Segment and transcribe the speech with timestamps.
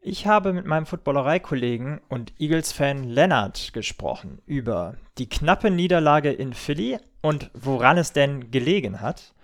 [0.00, 6.98] Ich habe mit meinem Footballerei-Kollegen und Eagles-Fan Lennart gesprochen über die knappe Niederlage in Philly
[7.20, 9.34] und woran es denn gelegen hat.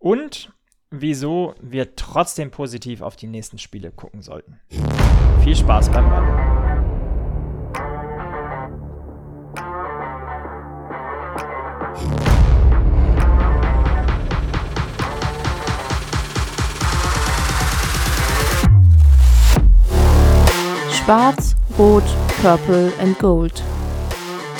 [0.00, 0.52] Und
[0.90, 4.58] wieso wir trotzdem positiv auf die nächsten Spiele gucken sollten.
[5.44, 6.57] Viel Spaß beim Hören.
[21.08, 22.04] Schwarz, Rot,
[22.42, 23.62] Purple and Gold.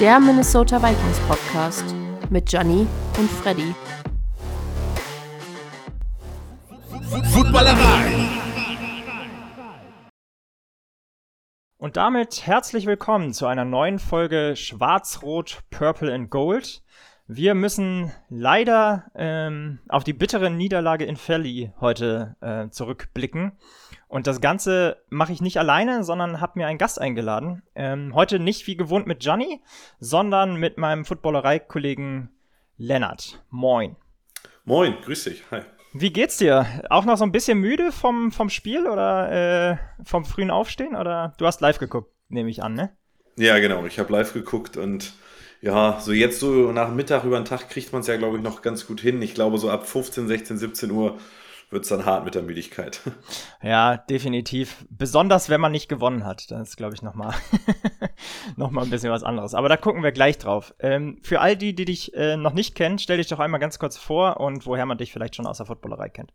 [0.00, 1.84] Der Minnesota Vikings Podcast
[2.30, 2.86] mit Johnny
[3.18, 3.74] und Freddy.
[7.34, 8.14] Footballerei.
[11.76, 16.82] Und damit herzlich willkommen zu einer neuen Folge Schwarz, Rot, Purple and Gold.
[17.30, 23.52] Wir müssen leider ähm, auf die bittere Niederlage in Philly heute äh, zurückblicken.
[24.08, 27.62] Und das Ganze mache ich nicht alleine, sondern habe mir einen Gast eingeladen.
[27.74, 29.60] Ähm, heute nicht wie gewohnt mit Johnny,
[30.00, 32.30] sondern mit meinem Footballerei-Kollegen
[32.78, 33.44] Lennart.
[33.50, 33.96] Moin.
[34.64, 35.44] Moin, grüß dich.
[35.50, 35.60] Hi.
[35.92, 36.64] Wie geht's dir?
[36.88, 40.96] Auch noch so ein bisschen müde vom, vom Spiel oder äh, vom frühen Aufstehen?
[40.96, 42.96] Oder du hast live geguckt, nehme ich an, ne?
[43.36, 43.84] Ja, genau.
[43.84, 45.12] Ich habe live geguckt und
[45.60, 48.42] ja, so jetzt so nach Mittag über den Tag kriegt man es ja, glaube ich,
[48.42, 49.20] noch ganz gut hin.
[49.22, 51.18] Ich glaube, so ab 15, 16, 17 Uhr
[51.70, 53.00] wird es dann hart mit der Müdigkeit.
[53.60, 54.86] Ja, definitiv.
[54.88, 56.52] Besonders wenn man nicht gewonnen hat.
[56.52, 57.34] Das ist, glaube ich, nochmal
[58.56, 59.52] noch mal ein bisschen was anderes.
[59.54, 60.74] Aber da gucken wir gleich drauf.
[60.78, 63.80] Ähm, für all die, die dich äh, noch nicht kennen, stell dich doch einmal ganz
[63.80, 66.32] kurz vor und woher man dich vielleicht schon aus der Footballerei kennt.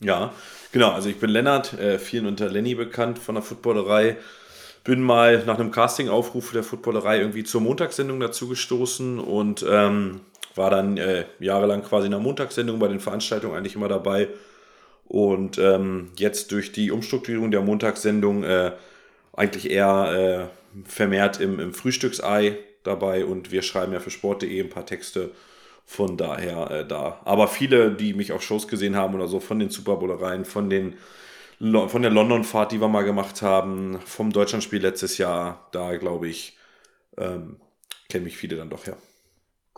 [0.00, 0.32] Ja,
[0.72, 0.90] genau.
[0.90, 4.16] Also ich bin Lennart, äh, vielen unter Lenny bekannt von der Footballerei.
[4.84, 10.20] Bin mal nach einem Casting-Aufruf der Footballerei irgendwie zur Montagssendung dazu gestoßen und ähm,
[10.54, 14.28] war dann äh, jahrelang quasi in der Montagssendung bei den Veranstaltungen eigentlich immer dabei
[15.06, 18.72] und ähm, jetzt durch die Umstrukturierung der Montagssendung äh,
[19.32, 24.70] eigentlich eher äh, vermehrt im, im Frühstücksei dabei und wir schreiben ja für sport.de ein
[24.70, 25.30] paar Texte
[25.86, 27.20] von daher äh, da.
[27.24, 30.70] Aber viele, die mich auf Shows gesehen haben oder so, von den Super Bowlereien, von
[30.70, 30.94] den
[31.88, 36.58] von der London-Fahrt, die wir mal gemacht haben, vom Deutschlandspiel letztes Jahr, da glaube ich,
[37.16, 37.60] ähm,
[38.08, 38.96] kennen mich viele dann doch her.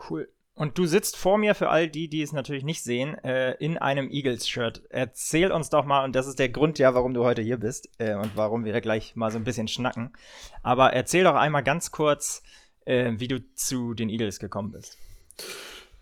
[0.09, 0.29] Cool.
[0.55, 3.77] Und du sitzt vor mir, für all die, die es natürlich nicht sehen, äh, in
[3.77, 4.85] einem Eagles-Shirt.
[4.89, 7.91] Erzähl uns doch mal, und das ist der Grund ja, warum du heute hier bist
[7.99, 10.15] äh, und warum wir gleich mal so ein bisschen schnacken.
[10.63, 12.43] Aber erzähl doch einmal ganz kurz,
[12.87, 14.97] äh, wie du zu den Eagles gekommen bist.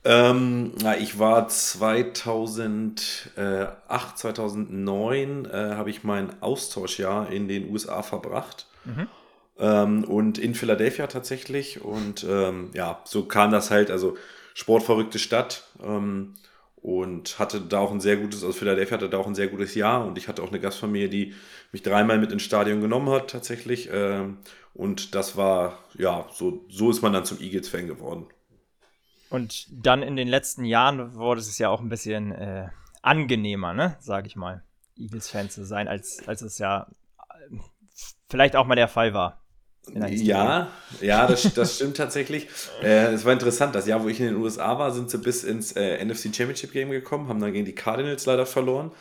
[0.05, 8.67] Ähm, na, ich war 2008, 2009, äh, habe ich mein Austauschjahr in den USA verbracht.
[8.85, 9.09] Mhm.
[9.59, 11.83] Ähm, und in Philadelphia tatsächlich.
[11.83, 14.17] Und ähm, ja, so kam das halt, also
[14.53, 16.35] sportverrückte Stadt ähm,
[16.77, 19.75] und hatte da auch ein sehr gutes, also Philadelphia hatte da auch ein sehr gutes
[19.75, 21.35] Jahr und ich hatte auch eine Gastfamilie, die
[21.73, 24.39] mich dreimal mit ins Stadion genommen hat tatsächlich ähm,
[24.75, 28.27] und das war, ja, so, so ist man dann zum Eagles-Fan geworden.
[29.35, 32.69] Und dann in den letzten Jahren wurde es ja auch ein bisschen äh,
[33.03, 34.63] angenehmer, ne, sag ich mal,
[34.97, 36.87] Eagles-Fan zu sein, als, als es ja
[37.19, 37.57] äh,
[38.31, 39.41] vielleicht auch mal der Fall war.
[39.93, 40.69] Ja,
[41.01, 42.47] ja, das, das stimmt tatsächlich.
[42.81, 45.43] Äh, es war interessant, das Jahr, wo ich in den USA war, sind sie bis
[45.43, 48.93] ins äh, NFC Championship Game gekommen, haben dann gegen die Cardinals leider verloren.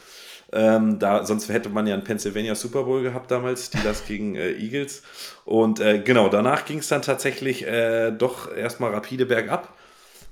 [0.52, 4.34] Ähm, da, sonst hätte man ja einen Pennsylvania Super Bowl gehabt damals, die das gegen
[4.34, 5.04] äh, Eagles.
[5.46, 9.78] Und äh, genau, danach ging es dann tatsächlich äh, doch erstmal rapide bergab,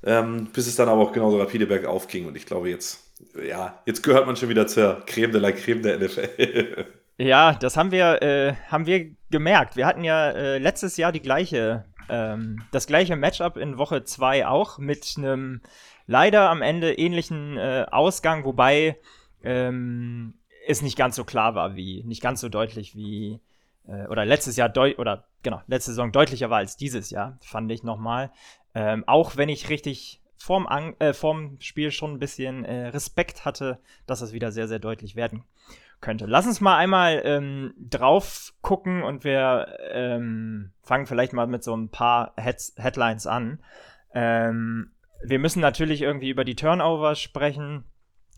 [0.03, 2.27] ähm, bis es dann aber auch genauso rapide bergauf ging.
[2.27, 5.81] Und ich glaube, jetzt, ja, jetzt gehört man schon wieder zur Creme de la Creme
[5.81, 6.85] der NFL.
[7.17, 9.75] Ja, das haben wir, äh, haben wir gemerkt.
[9.75, 14.47] Wir hatten ja äh, letztes Jahr die gleiche, ähm, das gleiche Matchup in Woche 2
[14.47, 15.61] auch mit einem
[16.07, 18.97] leider am Ende ähnlichen äh, Ausgang, wobei
[19.43, 20.33] ähm,
[20.67, 23.39] es nicht ganz so klar war wie, nicht ganz so deutlich wie,
[23.87, 27.83] äh, oder letztes Jahr, oder genau, letzte Saison deutlicher war als dieses Jahr, fand ich
[27.83, 28.31] nochmal.
[28.73, 33.45] Ähm, auch wenn ich richtig vorm, An äh, vorm Spiel schon ein bisschen äh, Respekt
[33.45, 35.43] hatte, dass das wieder sehr, sehr deutlich werden
[35.99, 36.25] könnte.
[36.25, 41.75] Lass uns mal einmal ähm, drauf gucken und wir ähm, fangen vielleicht mal mit so
[41.75, 43.59] ein paar Heads Headlines an.
[44.13, 44.91] Ähm,
[45.23, 47.85] wir müssen natürlich irgendwie über die Turnover sprechen.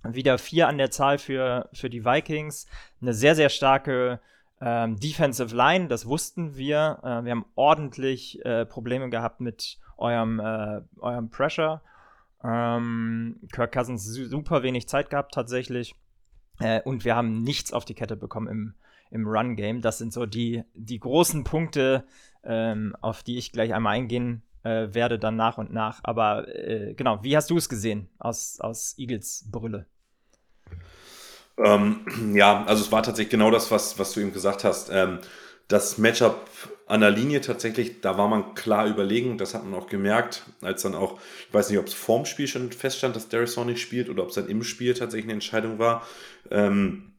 [0.04, 2.68] Wieder vier an der Zahl für, für die Vikings.
[3.02, 4.20] Eine sehr, sehr starke
[4.60, 7.00] ähm, Defensive Line, das wussten wir.
[7.02, 11.82] Äh, wir haben ordentlich äh, Probleme gehabt mit eurem, äh, eurem Pressure.
[12.44, 15.96] Ähm, Kirk Cousins super wenig Zeit gehabt tatsächlich.
[16.60, 18.74] Äh, und wir haben nichts auf die Kette bekommen im,
[19.12, 19.82] im Run-Game.
[19.82, 22.06] Das sind so die, die großen Punkte,
[22.44, 26.00] ähm, auf die ich gleich einmal eingehen äh, werde, dann nach und nach.
[26.04, 29.86] Aber äh, genau, wie hast du es gesehen aus, aus Eagles Brille?
[31.58, 32.06] Ähm,
[32.36, 34.90] ja, also es war tatsächlich genau das, was, was du eben gesagt hast.
[34.92, 35.20] Ähm,
[35.68, 36.48] das Matchup
[36.86, 40.82] an der Linie tatsächlich, da war man klar überlegen, das hat man auch gemerkt, als
[40.84, 44.10] dann auch, ich weiß nicht, ob es vorm Spiel schon feststand, dass Darius nicht spielt
[44.10, 46.06] oder ob es dann im Spiel tatsächlich eine Entscheidung war.
[46.52, 47.14] Ähm,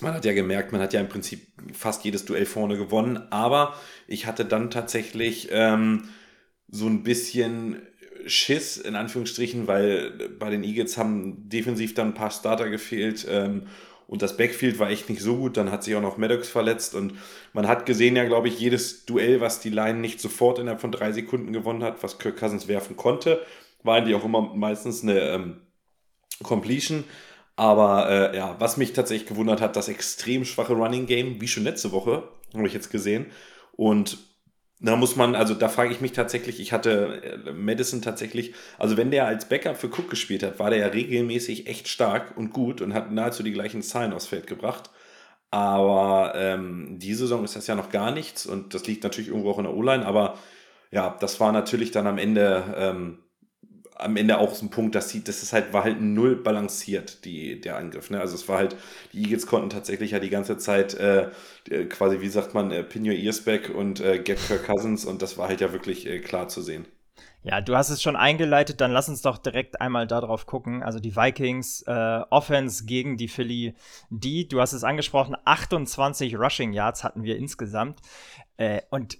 [0.00, 3.76] man hat ja gemerkt, man hat ja im Prinzip fast jedes Duell vorne gewonnen, aber
[4.06, 6.08] ich hatte dann tatsächlich ähm,
[6.68, 7.82] so ein bisschen
[8.26, 13.66] Schiss, in Anführungsstrichen, weil bei den Eagles haben defensiv dann ein paar Starter gefehlt ähm,
[14.06, 15.56] und das Backfield war echt nicht so gut.
[15.56, 17.14] Dann hat sich auch noch Maddox verletzt und
[17.52, 20.92] man hat gesehen ja, glaube ich, jedes Duell, was die Line nicht sofort innerhalb von
[20.92, 23.40] drei Sekunden gewonnen hat, was Kirk Cousins werfen konnte,
[23.82, 25.60] war eigentlich auch immer meistens eine ähm,
[26.42, 27.04] Completion.
[27.56, 31.64] Aber äh, ja, was mich tatsächlich gewundert hat, das extrem schwache Running Game, wie schon
[31.64, 33.26] letzte Woche, habe ich jetzt gesehen.
[33.76, 34.18] Und
[34.82, 38.96] da muss man, also da frage ich mich tatsächlich, ich hatte äh, Madison tatsächlich, also
[38.96, 42.52] wenn der als Backup für Cook gespielt hat, war der ja regelmäßig echt stark und
[42.52, 44.90] gut und hat nahezu die gleichen Zahlen aufs Feld gebracht.
[45.50, 49.50] Aber ähm, die Saison ist das ja noch gar nichts und das liegt natürlich irgendwo
[49.50, 50.38] auch in der O-Line, aber
[50.90, 53.18] ja, das war natürlich dann am Ende ähm,
[53.94, 57.24] am Ende auch so ein Punkt, dass sie, das ist halt, war halt null balanciert,
[57.24, 58.10] die, der Angriff.
[58.10, 58.20] Ne?
[58.20, 58.76] Also es war halt,
[59.12, 61.30] die Eagles konnten tatsächlich ja die ganze Zeit äh,
[61.88, 65.22] quasi, wie sagt man, äh, pin your ears back und äh, get Kirk Cousins und
[65.22, 66.86] das war halt ja wirklich äh, klar zu sehen.
[67.44, 70.84] Ja, du hast es schon eingeleitet, dann lass uns doch direkt einmal darauf gucken.
[70.84, 73.74] Also die Vikings äh, Offense gegen die Philly
[74.10, 74.44] D.
[74.44, 77.98] Du hast es angesprochen, 28 Rushing Yards hatten wir insgesamt.
[78.58, 79.18] Äh, und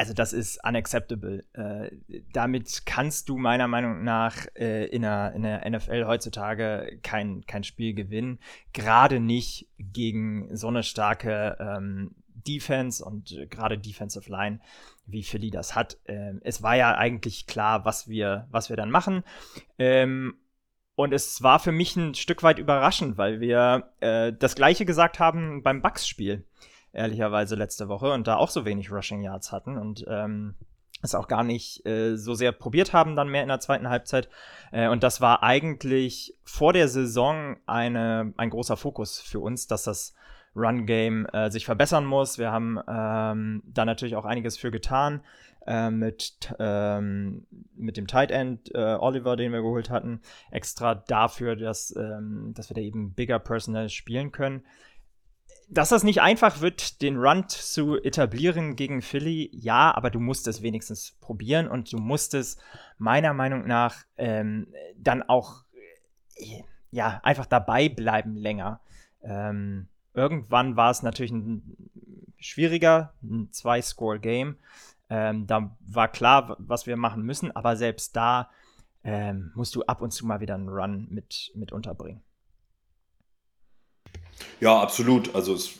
[0.00, 1.44] also das ist unacceptable.
[1.52, 1.90] Äh,
[2.32, 7.64] damit kannst du meiner Meinung nach äh, in, der, in der NFL heutzutage kein, kein
[7.64, 8.38] Spiel gewinnen.
[8.72, 14.60] Gerade nicht gegen so eine starke ähm, Defense und äh, gerade Defensive Line,
[15.04, 15.98] wie Philly das hat.
[16.06, 19.22] Ähm, es war ja eigentlich klar, was wir, was wir dann machen.
[19.78, 20.38] Ähm,
[20.94, 25.18] und es war für mich ein Stück weit überraschend, weil wir äh, das gleiche gesagt
[25.18, 26.46] haben beim Bucks-Spiel
[26.92, 30.54] ehrlicherweise letzte Woche und da auch so wenig Rushing Yards hatten und ähm,
[31.02, 34.28] es auch gar nicht äh, so sehr probiert haben, dann mehr in der zweiten Halbzeit.
[34.70, 39.84] Äh, und das war eigentlich vor der Saison eine, ein großer Fokus für uns, dass
[39.84, 40.14] das
[40.54, 42.38] Run-Game äh, sich verbessern muss.
[42.38, 45.22] Wir haben ähm, da natürlich auch einiges für getan.
[45.66, 47.46] Äh, mit, ähm,
[47.76, 52.70] mit dem Tight End äh, Oliver, den wir geholt hatten, extra dafür, dass, ähm, dass
[52.70, 54.62] wir da eben bigger Personal spielen können
[55.70, 60.48] dass das nicht einfach wird, den Run zu etablieren gegen Philly, ja, aber du musst
[60.48, 62.58] es wenigstens probieren und du musst es
[62.98, 65.62] meiner Meinung nach ähm, dann auch
[66.34, 68.80] äh, ja einfach dabei bleiben länger.
[69.22, 71.76] Ähm, irgendwann war es natürlich ein
[72.38, 74.56] schwieriger, ein Zwei-Score-Game.
[75.08, 78.50] Ähm, da war klar, was wir machen müssen, aber selbst da
[79.04, 82.22] ähm, musst du ab und zu mal wieder einen Run mit, mit unterbringen.
[84.60, 85.34] Ja, absolut.
[85.34, 85.70] Also es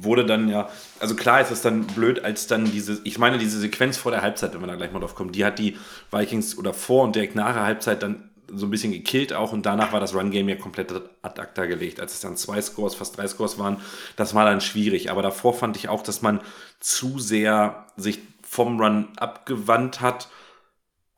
[0.00, 0.68] wurde dann ja,
[1.00, 4.22] also klar ist es dann blöd, als dann diese, ich meine, diese Sequenz vor der
[4.22, 5.76] Halbzeit, wenn wir da gleich mal drauf kommen, die hat die
[6.10, 9.66] Vikings oder vor und direkt nach der Halbzeit dann so ein bisschen gekillt auch und
[9.66, 12.00] danach war das Run-Game ja komplett ad acta gelegt.
[12.00, 13.78] Als es dann zwei Scores, fast drei Scores waren,
[14.16, 15.10] das war dann schwierig.
[15.10, 16.40] Aber davor fand ich auch, dass man
[16.80, 20.28] zu sehr sich vom Run abgewandt hat,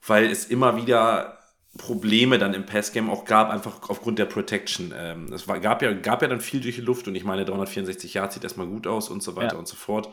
[0.04, 1.38] weil es immer wieder
[1.78, 4.92] Probleme dann im Passgame auch gab, einfach aufgrund der Protection.
[4.96, 7.44] Ähm, es war, gab, ja, gab ja dann viel durch die Luft und ich meine,
[7.44, 9.58] 364 Yards sieht erstmal gut aus und so weiter ja.
[9.58, 10.08] und so fort.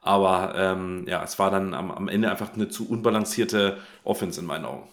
[0.00, 4.46] Aber ähm, ja, es war dann am, am Ende einfach eine zu unbalancierte Offense in
[4.46, 4.88] meinen Augen.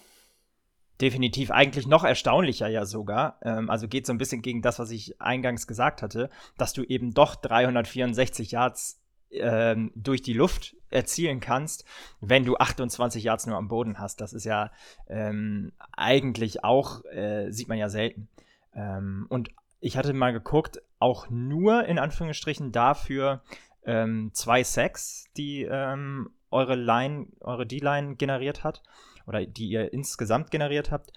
[1.02, 3.40] Definitiv, eigentlich noch erstaunlicher ja sogar.
[3.42, 6.84] Ähm, also geht so ein bisschen gegen das, was ich eingangs gesagt hatte, dass du
[6.84, 8.99] eben doch 364 Yards
[9.32, 11.86] ähm, durch die Luft erzielen kannst,
[12.20, 14.22] wenn du 28 Yards nur am Boden hast.
[14.22, 14.72] Das ist ja
[15.08, 18.28] ähm, eigentlich auch, äh, sieht man ja selten.
[18.74, 23.42] Ähm, und ich hatte mal geguckt, auch nur in Anführungsstrichen dafür
[23.86, 28.84] ähm, zwei Sacks, die ähm, eure Line, eure D-Line generiert hat
[29.26, 31.14] oder die ihr insgesamt generiert habt.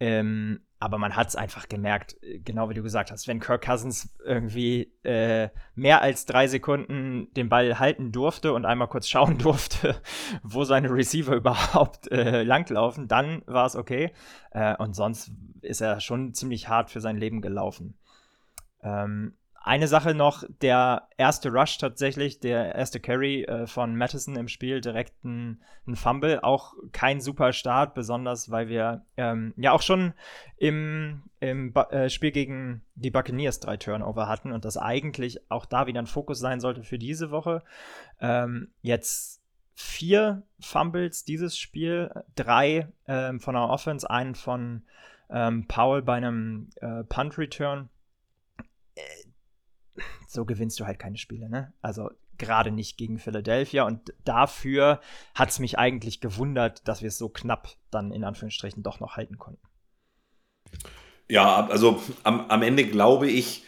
[0.00, 3.62] Ähm, aber man hat es einfach gemerkt, äh, genau wie du gesagt hast, wenn Kirk
[3.64, 9.38] Cousins irgendwie äh, mehr als drei Sekunden den Ball halten durfte und einmal kurz schauen
[9.38, 10.00] durfte,
[10.42, 14.12] wo seine Receiver überhaupt äh, langlaufen, dann war es okay.
[14.50, 17.98] Äh, und sonst ist er schon ziemlich hart für sein Leben gelaufen.
[18.82, 24.48] Ähm, eine Sache noch, der erste Rush tatsächlich, der erste Carry äh, von Madison im
[24.48, 29.82] Spiel, direkt ein, ein, Fumble, auch kein super Start, besonders weil wir ähm, ja auch
[29.82, 30.14] schon
[30.56, 35.86] im, im äh, Spiel gegen die Buccaneers drei Turnover hatten und das eigentlich auch da
[35.86, 37.62] wieder ein Fokus sein sollte für diese Woche.
[38.18, 39.42] Ähm, jetzt
[39.74, 44.84] vier Fumbles dieses Spiel, drei ähm, von der Offense, einen von
[45.28, 47.90] ähm, Powell bei einem äh, Punt Return
[50.28, 51.72] so gewinnst du halt keine Spiele, ne?
[51.82, 55.00] Also gerade nicht gegen Philadelphia und dafür
[55.34, 59.16] hat es mich eigentlich gewundert, dass wir es so knapp dann in Anführungsstrichen doch noch
[59.16, 59.62] halten konnten.
[61.28, 63.64] Ja, also am, am Ende glaube ich,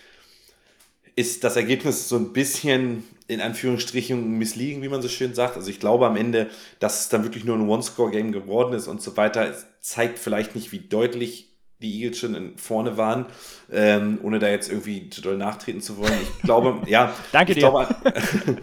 [1.15, 5.57] ist das Ergebnis so ein bisschen in Anführungsstrichen missliegen, wie man so schön sagt.
[5.57, 9.03] Also ich glaube am Ende, dass es dann wirklich nur ein One-Score-Game geworden ist und
[9.03, 11.52] so weiter, zeigt vielleicht nicht, wie deutlich
[11.83, 13.27] die Eagles schon vorne waren,
[13.71, 16.19] ähm, ohne da jetzt irgendwie zu doll nachtreten zu wollen.
[16.23, 17.13] Ich glaube, ja.
[17.33, 17.71] Danke ich dir.
[17.71, 17.89] Glaube,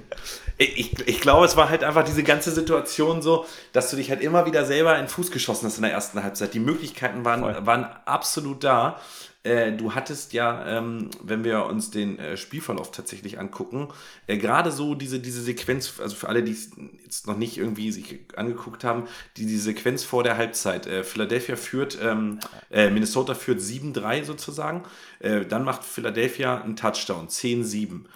[0.57, 4.21] ich, ich glaube, es war halt einfach diese ganze Situation so, dass du dich halt
[4.21, 6.53] immer wieder selber in den Fuß geschossen hast in der ersten Halbzeit.
[6.53, 8.99] Die Möglichkeiten waren, waren absolut da.
[9.43, 13.87] Äh, du hattest ja, ähm, wenn wir uns den äh, Spielverlauf tatsächlich angucken,
[14.27, 16.71] äh, gerade so diese, diese Sequenz, also für alle, die es
[17.05, 20.87] jetzt noch nicht irgendwie sich angeguckt haben, die, die Sequenz vor der Halbzeit.
[20.87, 24.83] Äh, Philadelphia führt, ähm, äh, Minnesota führt 7-3 sozusagen.
[25.19, 28.07] Äh, dann macht Philadelphia einen Touchdown, 10-7.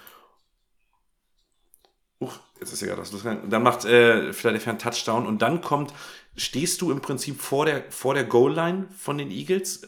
[2.20, 3.50] Uch, jetzt ist ja gerade was losgegangen.
[3.50, 5.94] Dann macht Philadelphia einen Touchdown und dann kommt
[6.36, 9.88] stehst du im Prinzip vor der, vor der Goal-Line von den Eagles,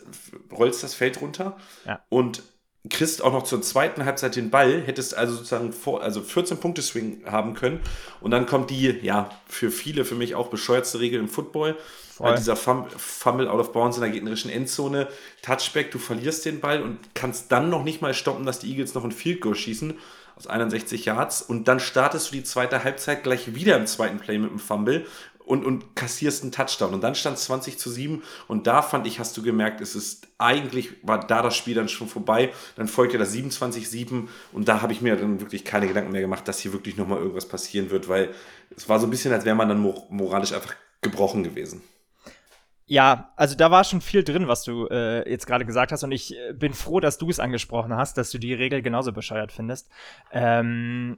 [0.52, 2.02] rollst das Feld runter ja.
[2.10, 2.44] und
[2.90, 6.82] kriegst auch noch zur zweiten Halbzeit den Ball, hättest also sozusagen vor, also 14 Punkte
[6.82, 7.80] Swing haben können
[8.22, 11.78] und dann kommt die, ja, für viele, für mich auch bescheuertste Regel im Football,
[12.14, 12.36] Voll.
[12.36, 15.08] dieser Fumble out of bounds in der gegnerischen Endzone,
[15.42, 18.94] Touchback, du verlierst den Ball und kannst dann noch nicht mal stoppen, dass die Eagles
[18.94, 19.96] noch ein Field Goal schießen
[20.36, 24.38] aus 61 Yards und dann startest du die zweite Halbzeit gleich wieder im zweiten Play
[24.38, 25.06] mit dem Fumble
[25.46, 26.94] und, und kassierst einen Touchdown.
[26.94, 29.96] Und dann stand es 20 zu 7 und da fand ich, hast du gemerkt, es
[29.96, 32.52] ist eigentlich, war da das Spiel dann schon vorbei.
[32.76, 36.48] Dann folgte das 27-7 und da habe ich mir dann wirklich keine Gedanken mehr gemacht,
[36.48, 38.34] dass hier wirklich nochmal irgendwas passieren wird, weil
[38.76, 41.82] es war so ein bisschen, als wäre man dann moralisch einfach gebrochen gewesen.
[42.88, 46.12] Ja, also da war schon viel drin, was du äh, jetzt gerade gesagt hast und
[46.12, 49.52] ich äh, bin froh, dass du es angesprochen hast, dass du die Regel genauso bescheuert
[49.52, 49.90] findest.
[50.32, 51.18] Ähm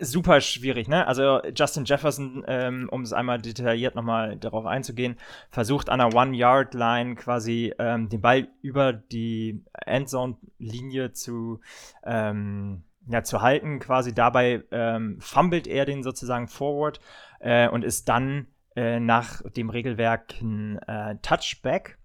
[0.00, 1.06] super schwierig, ne?
[1.06, 5.16] Also Justin Jefferson, ähm, um es einmal detailliert nochmal darauf einzugehen,
[5.50, 11.60] versucht an der One-Yard-Line quasi ähm, den Ball über die Endzone-Linie zu,
[12.04, 13.78] ähm, ja, zu halten.
[13.78, 17.00] Quasi dabei ähm, fummelt er den sozusagen forward
[17.40, 21.98] äh, und ist dann äh, nach dem Regelwerk ein äh, Touchback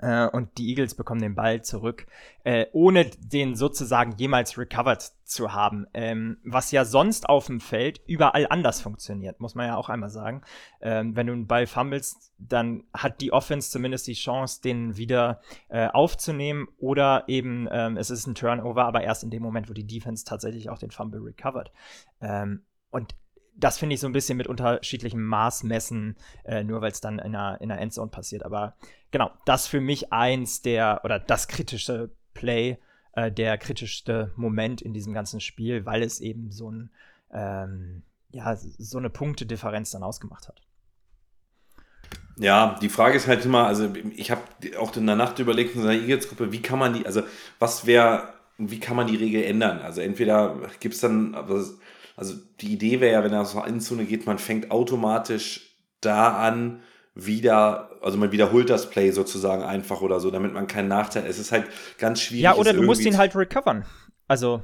[0.00, 2.06] äh, und die Eagles bekommen den Ball zurück,
[2.44, 5.86] äh, ohne den sozusagen jemals recovered zu haben.
[5.94, 10.10] Ähm, was ja sonst auf dem Feld überall anders funktioniert, muss man ja auch einmal
[10.10, 10.42] sagen.
[10.80, 15.40] Ähm, wenn du einen Ball fummelst, dann hat die Offense zumindest die Chance, den wieder
[15.68, 19.72] äh, aufzunehmen oder eben ähm, es ist ein Turnover, aber erst in dem Moment, wo
[19.72, 21.72] die Defense tatsächlich auch den Fumble recovered.
[22.20, 23.14] Ähm, und
[23.58, 27.18] das finde ich so ein bisschen mit unterschiedlichem Maß messen, äh, nur weil es dann
[27.18, 28.44] in einer, in einer Endzone passiert.
[28.44, 28.76] Aber
[29.10, 32.78] genau, das für mich eins der, oder das kritische Play,
[33.12, 36.90] äh, der kritischste Moment in diesem ganzen Spiel, weil es eben so ein,
[37.32, 40.62] ähm, ja, so eine Punktedifferenz dann ausgemacht hat.
[42.36, 44.42] Ja, die Frage ist halt immer, also ich habe
[44.78, 47.22] auch in der Nacht überlegt in seiner Eagles-Gruppe, wie kann man die, also
[47.58, 49.80] was wäre, wie kann man die Regel ändern?
[49.80, 51.76] Also entweder gibt es dann, also
[52.18, 56.36] also die Idee wäre ja, wenn er so in Zone geht, man fängt automatisch da
[56.36, 56.82] an,
[57.14, 61.26] wieder, also man wiederholt das Play sozusagen einfach oder so, damit man keinen Nachteil.
[61.26, 61.66] Es ist halt
[61.98, 62.42] ganz schwierig.
[62.42, 63.84] Ja, oder du musst ihn halt recovern.
[64.26, 64.62] Also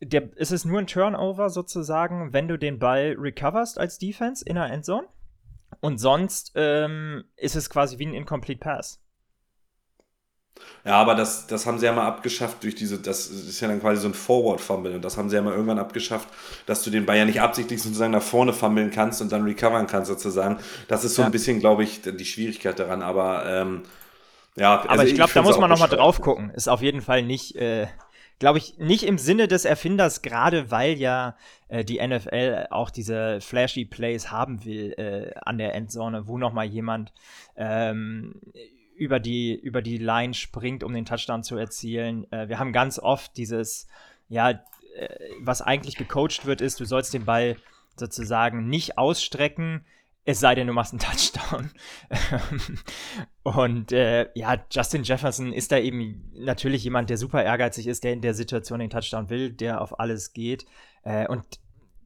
[0.00, 4.54] der, ist es nur ein Turnover sozusagen, wenn du den Ball recoverst als Defense in
[4.54, 5.06] der Endzone.
[5.80, 8.99] Und sonst ähm, ist es quasi wie ein Incomplete Pass.
[10.84, 13.80] Ja, aber das, das haben sie ja mal abgeschafft durch diese, das ist ja dann
[13.80, 16.28] quasi so ein Forward-Fumble und das haben sie ja mal irgendwann abgeschafft,
[16.66, 20.08] dass du den ja nicht absichtlich sozusagen nach vorne fummeln kannst und dann recovern kannst
[20.08, 20.58] sozusagen.
[20.88, 21.26] Das ist so ja.
[21.26, 23.82] ein bisschen, glaube ich, die Schwierigkeit daran, aber ähm,
[24.56, 24.80] ja.
[24.80, 26.50] Aber also ich glaube, da muss man nochmal drauf gucken.
[26.50, 27.86] Ist auf jeden Fall nicht, äh,
[28.38, 31.36] glaube ich, nicht im Sinne des Erfinders, gerade weil ja
[31.68, 36.66] äh, die NFL auch diese flashy Plays haben will äh, an der Endzone, wo nochmal
[36.66, 37.12] jemand
[37.56, 38.40] ähm,
[39.00, 42.30] über die, über die Line springt, um den Touchdown zu erzielen.
[42.30, 43.88] Äh, wir haben ganz oft dieses,
[44.28, 44.58] ja, äh,
[45.40, 47.56] was eigentlich gecoacht wird, ist, du sollst den Ball
[47.96, 49.86] sozusagen nicht ausstrecken,
[50.26, 51.70] es sei denn, du machst einen Touchdown.
[53.42, 58.12] und äh, ja, Justin Jefferson ist da eben natürlich jemand, der super ehrgeizig ist, der
[58.12, 60.66] in der Situation den Touchdown will, der auf alles geht.
[61.04, 61.46] Äh, und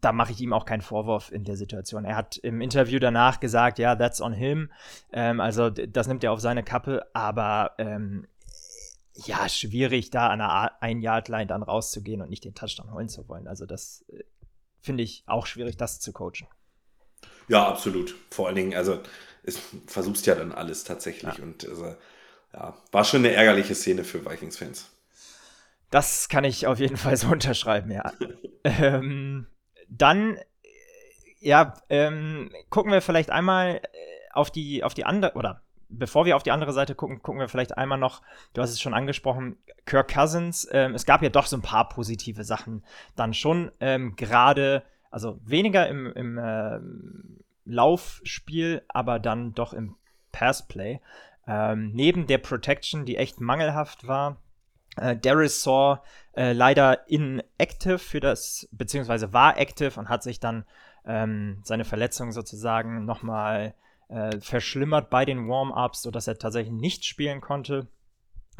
[0.05, 2.05] da mache ich ihm auch keinen Vorwurf in der Situation.
[2.05, 4.71] Er hat im Interview danach gesagt, ja, that's on him.
[5.13, 8.27] Ähm, also das nimmt er auf seine Kappe, aber ähm,
[9.15, 13.49] ja, schwierig, da an einer Ein-Yard-Line dann rauszugehen und nicht den Touchdown holen zu wollen.
[13.49, 14.25] Also das äh,
[14.83, 16.49] finde ich auch schwierig, das zu coachen.
[17.49, 18.15] Ja, absolut.
[18.31, 19.01] Vor allen Dingen, also
[19.43, 21.43] es versuchst ja dann alles tatsächlich ja.
[21.43, 21.95] und also,
[22.53, 24.91] ja, war schon eine ärgerliche Szene für Vikings-Fans.
[25.91, 28.13] Das kann ich auf jeden Fall so unterschreiben, ja.
[28.65, 29.47] ähm,
[29.89, 30.39] dann,
[31.41, 33.81] ja, ähm, gucken wir vielleicht einmal äh,
[34.33, 37.49] auf die, auf die andere, oder bevor wir auf die andere Seite gucken, gucken wir
[37.49, 38.23] vielleicht einmal noch,
[38.53, 40.69] du hast es schon angesprochen, Kirk Cousins.
[40.73, 42.85] Ähm, es gab ja doch so ein paar positive Sachen
[43.17, 46.79] dann schon, ähm, gerade, also weniger im, im äh,
[47.65, 49.97] Laufspiel, aber dann doch im
[50.33, 51.01] Passplay.
[51.47, 54.39] Ähm, neben der Protection, die echt mangelhaft war,
[54.97, 56.01] äh, Darius Saw
[56.37, 60.65] äh, leider inactive für das, beziehungsweise war active und hat sich dann
[61.07, 63.75] ähm, seine Verletzung sozusagen nochmal
[64.09, 67.89] äh, verschlimmert bei den Warm-Ups, sodass er tatsächlich nicht spielen konnte.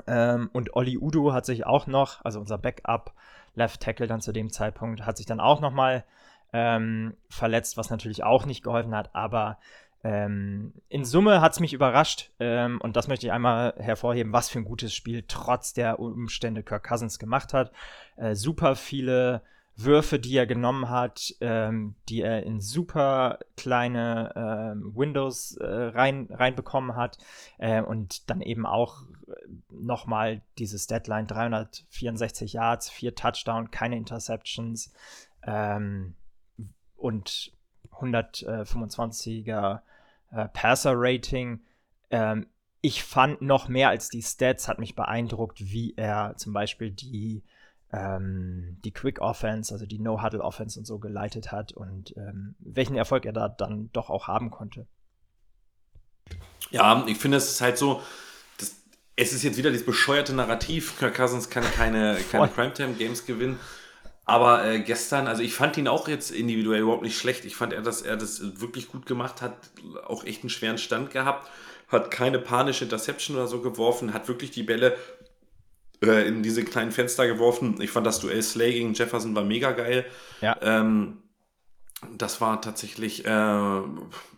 [0.07, 3.15] Ähm, und Oli Udo hat sich auch noch, also unser Backup
[3.55, 6.05] Left Tackle dann zu dem Zeitpunkt, hat sich dann auch nochmal
[6.53, 9.59] ähm, verletzt, was natürlich auch nicht geholfen hat, aber
[10.05, 14.51] ähm, in Summe hat es mich überrascht ähm, und das möchte ich einmal hervorheben, was
[14.51, 17.73] für ein gutes Spiel trotz der Umstände Kirk Cousins gemacht hat.
[18.17, 19.41] Äh, super viele
[19.77, 26.29] Würfe, die er genommen hat, ähm, die er in super kleine ähm, Windows äh, rein,
[26.31, 27.17] reinbekommen hat
[27.57, 29.33] äh, und dann eben auch äh,
[29.71, 34.93] nochmal dieses Deadline 364 Yards, vier Touchdown, keine Interceptions
[35.45, 36.15] ähm,
[36.95, 37.53] und
[37.91, 39.81] 125er
[40.35, 41.61] äh, Passer-Rating.
[42.11, 42.47] Ähm,
[42.81, 47.43] ich fand noch mehr als die Stats, hat mich beeindruckt, wie er zum Beispiel die,
[47.93, 52.97] ähm, die Quick Offense, also die No-Huddle Offense und so geleitet hat und ähm, welchen
[52.97, 54.87] Erfolg er da dann doch auch haben konnte.
[56.71, 58.03] Ja, ich finde, es ist halt so,
[58.59, 58.77] das,
[59.17, 63.59] es ist jetzt wieder dieses bescheuerte Narrativ, Kirk Cousins kann keine, keine Primetime-Games gewinnen.
[64.27, 67.45] Aber äh, gestern, also ich fand ihn auch jetzt individuell überhaupt nicht schlecht.
[67.45, 69.57] Ich fand, er, dass er das wirklich gut gemacht hat,
[70.07, 71.51] auch echt einen schweren Stand gehabt,
[71.89, 74.97] hat keine panische Interception oder so geworfen, hat wirklich die Bälle
[76.03, 77.81] äh, in diese kleinen Fenster geworfen.
[77.81, 80.07] Ich fand das Duell Slay gegen Jefferson war mega geil.
[80.41, 80.57] Ja.
[80.63, 81.19] Ähm,
[82.17, 83.79] das war tatsächlich, äh,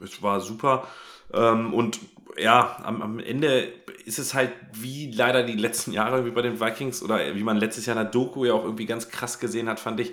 [0.00, 0.86] es war super.
[1.32, 2.00] Ähm, und
[2.36, 3.72] ja, am, am Ende
[4.06, 7.56] ist es halt wie leider die letzten Jahre wie bei den Vikings oder wie man
[7.56, 10.12] letztes Jahr in der Doku ja auch irgendwie ganz krass gesehen hat, fand ich.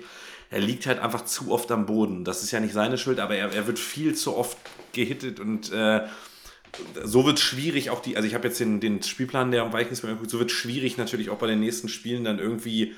[0.50, 2.24] Er liegt halt einfach zu oft am Boden.
[2.24, 4.58] Das ist ja nicht seine Schuld, aber er, er wird viel zu oft
[4.92, 6.06] gehittet und äh,
[7.04, 10.02] so wird es schwierig, auch die, also ich habe jetzt den, den Spielplan der Vikings
[10.02, 12.94] mir so wird es schwierig natürlich auch bei den nächsten Spielen dann irgendwie,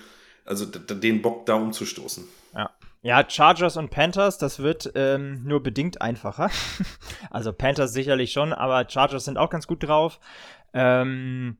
[0.46, 2.24] also den Bock da umzustoßen.
[2.54, 2.70] Ja.
[3.02, 6.50] Ja, Chargers und Panthers, das wird ähm, nur bedingt einfacher.
[7.30, 10.18] also Panthers sicherlich schon, aber Chargers sind auch ganz gut drauf.
[10.76, 11.56] Ähm,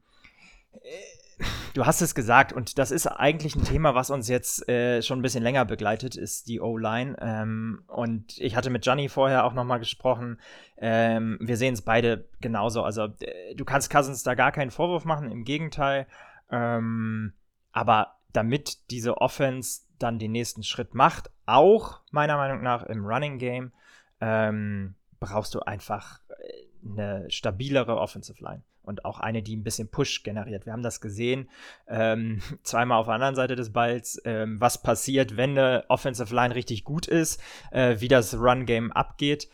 [0.73, 5.01] äh, du hast es gesagt, und das ist eigentlich ein Thema, was uns jetzt äh,
[5.03, 7.17] schon ein bisschen länger begleitet, ist die O-Line.
[7.21, 10.39] Ähm, und ich hatte mit Johnny vorher auch nochmal gesprochen.
[10.77, 12.83] Ähm, wir sehen es beide genauso.
[12.83, 16.07] Also äh, du kannst Cousins da gar keinen Vorwurf machen, im Gegenteil.
[16.51, 17.33] Ähm,
[17.73, 23.39] aber damit diese Offense dann den nächsten Schritt macht, auch meiner Meinung nach im Running
[23.39, 23.73] Game,
[24.21, 29.90] ähm, brauchst du einfach äh, eine stabilere Offensive Line und auch eine, die ein bisschen
[29.90, 30.64] Push generiert.
[30.66, 31.51] Wir haben das gesehen,
[31.88, 36.55] ähm, zweimal auf der anderen Seite des Balls, ähm, was passiert, wenn eine Offensive Line
[36.55, 39.49] richtig gut ist, äh, wie das Run-Game abgeht.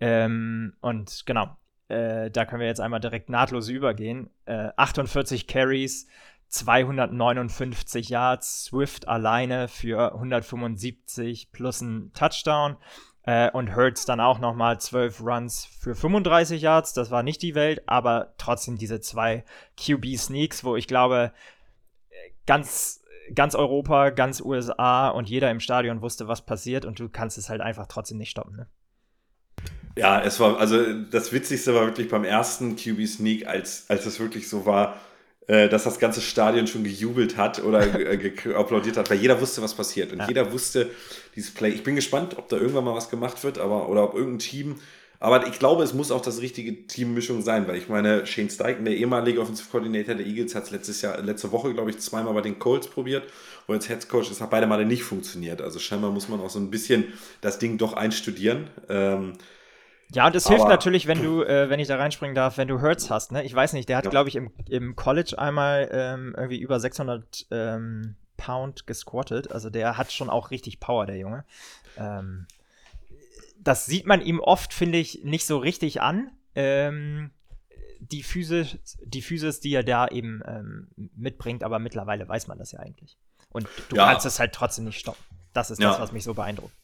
[0.00, 1.56] Ähm, und genau,
[1.88, 4.30] äh, da können wir jetzt einmal direkt nahtlos übergehen.
[4.46, 6.08] Äh, 48 Carries,
[6.48, 12.76] 259 Yards, Swift alleine für 175 plus ein Touchdown.
[13.26, 16.92] Äh, und Hurts dann auch nochmal 12 Runs für 35 Yards.
[16.92, 19.44] Das war nicht die Welt, aber trotzdem diese zwei
[19.76, 21.32] QB-Sneaks, wo ich glaube,
[22.46, 23.02] ganz,
[23.34, 27.48] ganz Europa, ganz USA und jeder im Stadion wusste, was passiert und du kannst es
[27.48, 28.56] halt einfach trotzdem nicht stoppen.
[28.56, 28.66] Ne?
[29.96, 34.48] Ja, es war, also das Witzigste war wirklich beim ersten QB-Sneak, als, als es wirklich
[34.48, 34.96] so war,
[35.46, 39.74] dass das ganze Stadion schon gejubelt hat oder äh, applaudiert hat, weil jeder wusste, was
[39.74, 40.12] passiert.
[40.12, 40.28] Und ja.
[40.28, 40.90] jeder wusste
[41.36, 41.70] dieses Play.
[41.70, 44.76] Ich bin gespannt, ob da irgendwann mal was gemacht wird, aber oder ob irgendein Team.
[45.20, 48.84] Aber ich glaube, es muss auch das richtige Teammischung sein, weil ich meine, Shane Steichen,
[48.84, 52.34] der ehemalige Offensive Coordinator der Eagles, hat es letztes Jahr, letzte Woche, glaube ich, zweimal
[52.34, 53.24] bei den Colts probiert.
[53.66, 55.62] Und als Head Coach, das hat beide Male nicht funktioniert.
[55.62, 57.04] Also scheinbar muss man auch so ein bisschen
[57.40, 58.68] das Ding doch einstudieren.
[58.88, 59.34] Ähm,
[60.12, 62.80] ja, und es hilft natürlich, wenn du, äh, wenn ich da reinspringen darf, wenn du
[62.80, 63.44] Hurts hast, ne?
[63.44, 64.10] Ich weiß nicht, der hat, ja.
[64.10, 69.50] glaube ich, im, im College einmal ähm, irgendwie über 600 ähm, Pound gesquattet.
[69.50, 71.44] Also der hat schon auch richtig Power, der Junge.
[71.96, 72.46] Ähm,
[73.58, 76.30] das sieht man ihm oft, finde ich, nicht so richtig an.
[76.54, 77.30] Ähm,
[78.00, 82.72] die Physis, die Physis, die er da eben ähm, mitbringt, aber mittlerweile weiß man das
[82.72, 83.16] ja eigentlich.
[83.50, 84.10] Und du ja.
[84.10, 85.24] kannst es halt trotzdem nicht stoppen.
[85.52, 85.90] Das ist ja.
[85.90, 86.74] das, was mich so beeindruckt.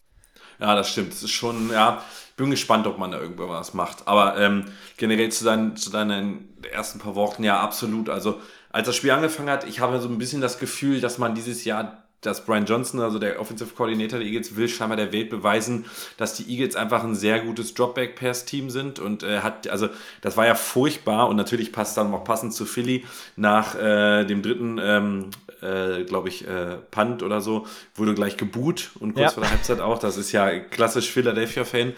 [0.61, 1.13] Ja, das stimmt.
[1.13, 2.03] Das ist schon, ja,
[2.37, 4.07] bin gespannt, ob man da irgendwann was macht.
[4.07, 4.65] Aber ähm,
[4.97, 8.09] generell zu, deinen, zu deinen ersten paar Worten, ja, absolut.
[8.09, 11.35] Also, als das Spiel angefangen hat, ich habe so ein bisschen das Gefühl, dass man
[11.35, 15.31] dieses Jahr dass Brian Johnson, also der Offensive Coordinator der Eagles, will scheinbar der Welt
[15.31, 15.87] beweisen,
[16.19, 19.89] dass die Eagles einfach ein sehr gutes Dropback-Pass-Team sind und äh, hat, also
[20.21, 23.05] das war ja furchtbar und natürlich passt dann noch passend zu Philly
[23.37, 25.31] nach äh, dem dritten, ähm,
[25.63, 29.31] äh, glaube ich, äh, Punt oder so, wurde gleich geboot und kurz ja.
[29.31, 31.93] vor der Halbzeit auch, das ist ja klassisch Philadelphia-Fan.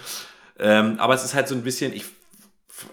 [0.59, 2.05] Ähm, aber es ist halt so ein bisschen, ich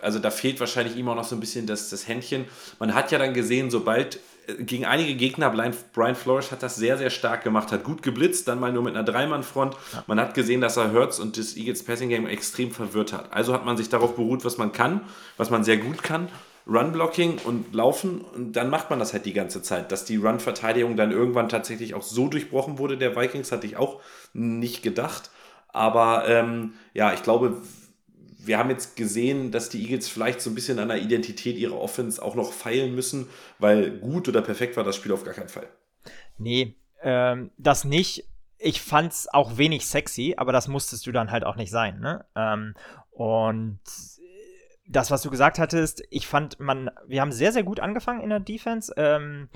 [0.02, 2.46] also da fehlt wahrscheinlich ihm auch noch so ein bisschen das, das Händchen.
[2.78, 4.20] Man hat ja dann gesehen, sobald
[4.58, 5.50] gegen einige Gegner,
[5.94, 8.96] Brian Flores hat das sehr, sehr stark gemacht, hat gut geblitzt, dann mal nur mit
[8.96, 9.76] einer Dreimann-Front.
[10.08, 13.32] Man hat gesehen, dass er Hurts und das Eagles Passing Game extrem verwirrt hat.
[13.32, 15.02] Also hat man sich darauf beruht, was man kann,
[15.38, 16.30] was man sehr gut kann.
[16.70, 19.92] Run-Blocking und Laufen und dann macht man das halt die ganze Zeit.
[19.92, 24.02] Dass die Run-Verteidigung dann irgendwann tatsächlich auch so durchbrochen wurde, der Vikings, hatte ich auch
[24.34, 25.32] nicht gedacht.
[25.70, 27.62] Aber ähm, ja, ich glaube,
[28.40, 31.80] wir haben jetzt gesehen, dass die Eagles vielleicht so ein bisschen an der Identität ihrer
[31.80, 33.28] Offense auch noch feilen müssen,
[33.60, 35.68] weil gut oder perfekt war das Spiel auf gar keinen Fall.
[36.38, 38.26] Nee, ähm, das nicht.
[38.58, 42.00] Ich fand es auch wenig sexy, aber das musstest du dann halt auch nicht sein.
[42.00, 42.26] Ne?
[42.36, 42.76] Ähm,
[43.12, 43.80] und
[44.90, 48.30] das, was du gesagt hattest, ich fand, man, wir haben sehr, sehr gut angefangen in
[48.30, 48.92] der Defense.
[48.98, 49.50] Ähm,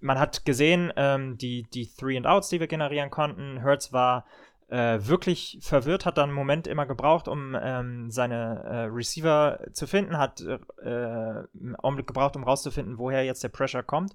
[0.00, 3.60] man hat gesehen, ähm, die, die Three and Outs, die wir generieren konnten.
[3.60, 4.24] Hertz war
[4.68, 9.86] äh, wirklich verwirrt, hat dann einen Moment immer gebraucht, um ähm, seine äh, Receiver zu
[9.86, 14.14] finden, hat äh, einen Augenblick gebraucht, um rauszufinden, woher jetzt der Pressure kommt.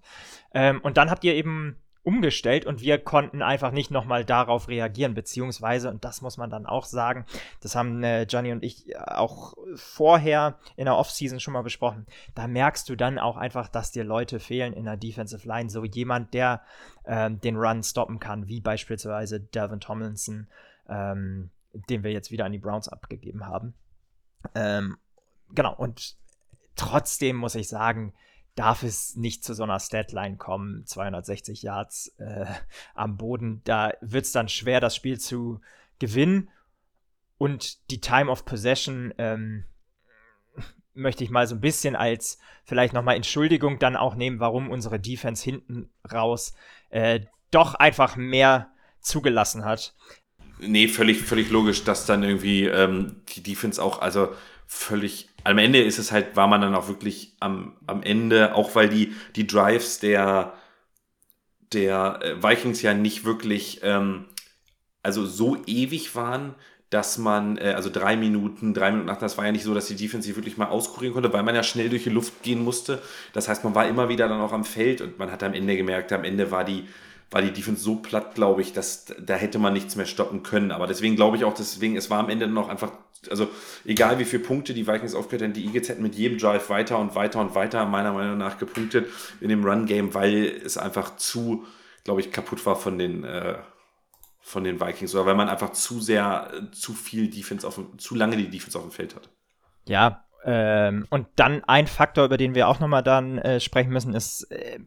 [0.54, 5.14] Ähm, und dann habt ihr eben umgestellt und wir konnten einfach nicht nochmal darauf reagieren,
[5.14, 7.26] beziehungsweise, und das muss man dann auch sagen,
[7.62, 12.48] das haben äh, Johnny und ich auch vorher in der Offseason schon mal besprochen, da
[12.48, 16.34] merkst du dann auch einfach, dass dir Leute fehlen in der Defensive Line, so jemand,
[16.34, 16.64] der
[17.06, 20.48] ähm, den Run stoppen kann, wie beispielsweise Delvin Tomlinson,
[20.90, 21.52] ähm,
[21.90, 23.76] den wir jetzt wieder an die Browns abgegeben haben.
[24.56, 24.98] Ähm,
[25.54, 26.16] genau, und
[26.76, 28.14] trotzdem muss ich sagen,
[28.56, 32.46] darf es nicht zu so einer Statline kommen, 260 Yards äh,
[32.94, 33.62] am Boden.
[33.64, 35.62] Da wird es dann schwer, das Spiel zu
[36.00, 36.50] gewinnen.
[37.38, 39.66] Und die Time of Possession ähm,
[40.94, 45.00] möchte ich mal so ein bisschen als vielleicht nochmal Entschuldigung dann auch nehmen, warum unsere
[45.00, 46.54] Defense hinten raus
[46.90, 49.96] äh, doch einfach mehr zugelassen hat.
[50.60, 54.36] Nee, völlig, völlig logisch, dass dann irgendwie ähm, die Defense auch, also
[54.68, 58.76] völlig am Ende ist es halt, war man dann auch wirklich am, am Ende, auch
[58.76, 60.54] weil die, die Drives der,
[61.74, 64.26] der äh, Vikings ja nicht wirklich, ähm,
[65.04, 66.56] also so ewig waren,
[66.90, 69.88] dass man, äh, also drei Minuten, drei Minuten nach, das war ja nicht so, dass
[69.88, 72.64] die Defense sich wirklich mal auskurieren konnte, weil man ja schnell durch die Luft gehen
[72.64, 73.02] musste.
[73.34, 75.78] Das heißt, man war immer wieder dann auch am Feld und man hat am Ende
[75.78, 76.88] gemerkt, am Ende war die,
[77.32, 80.72] war die Defense so platt, glaube ich, dass da hätte man nichts mehr stoppen können.
[80.72, 82.92] Aber deswegen glaube ich auch, deswegen, es war am Ende noch einfach,
[83.30, 83.48] also
[83.86, 87.00] egal wie viele Punkte die Vikings aufgehört haben, die Eagles hätten mit jedem Drive weiter
[87.00, 89.08] und weiter und weiter meiner Meinung nach gepunktet
[89.40, 91.66] in dem Run-Game, weil es einfach zu,
[92.04, 93.56] glaube ich, kaputt war von den, äh,
[94.42, 98.16] von den Vikings oder weil man einfach zu sehr, äh, zu viel Defense auf, zu
[98.16, 99.30] lange die Defense auf dem Feld hat.
[99.88, 104.14] Ja, ähm, und dann ein Faktor, über den wir auch nochmal dann äh, sprechen müssen,
[104.14, 104.80] ist, äh,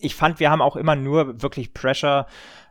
[0.00, 2.26] ich fand, wir haben auch immer nur wirklich Pressure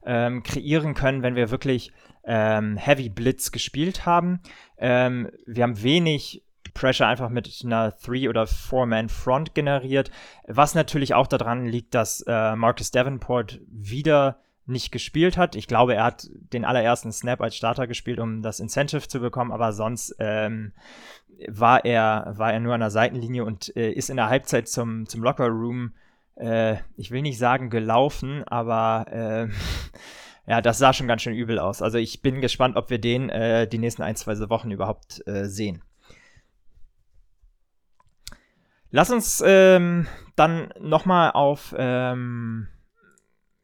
[0.05, 1.91] ähm, kreieren können, wenn wir wirklich
[2.23, 4.41] ähm, Heavy Blitz gespielt haben.
[4.77, 10.11] Ähm, wir haben wenig Pressure einfach mit einer Three- oder Four-Man-Front generiert,
[10.47, 15.55] was natürlich auch daran liegt, dass äh, Marcus Davenport wieder nicht gespielt hat.
[15.55, 19.51] Ich glaube, er hat den allerersten Snap als Starter gespielt, um das Incentive zu bekommen,
[19.51, 20.73] aber sonst ähm,
[21.47, 25.07] war, er, war er nur an der Seitenlinie und äh, ist in der Halbzeit zum,
[25.07, 25.93] zum Locker Room
[26.39, 29.47] äh, ich will nicht sagen gelaufen, aber äh,
[30.49, 31.81] ja, das sah schon ganz schön übel aus.
[31.81, 35.45] Also ich bin gespannt, ob wir den äh, die nächsten ein, zwei Wochen überhaupt äh,
[35.45, 35.83] sehen.
[38.89, 42.67] Lass uns ähm, dann nochmal auf, ähm,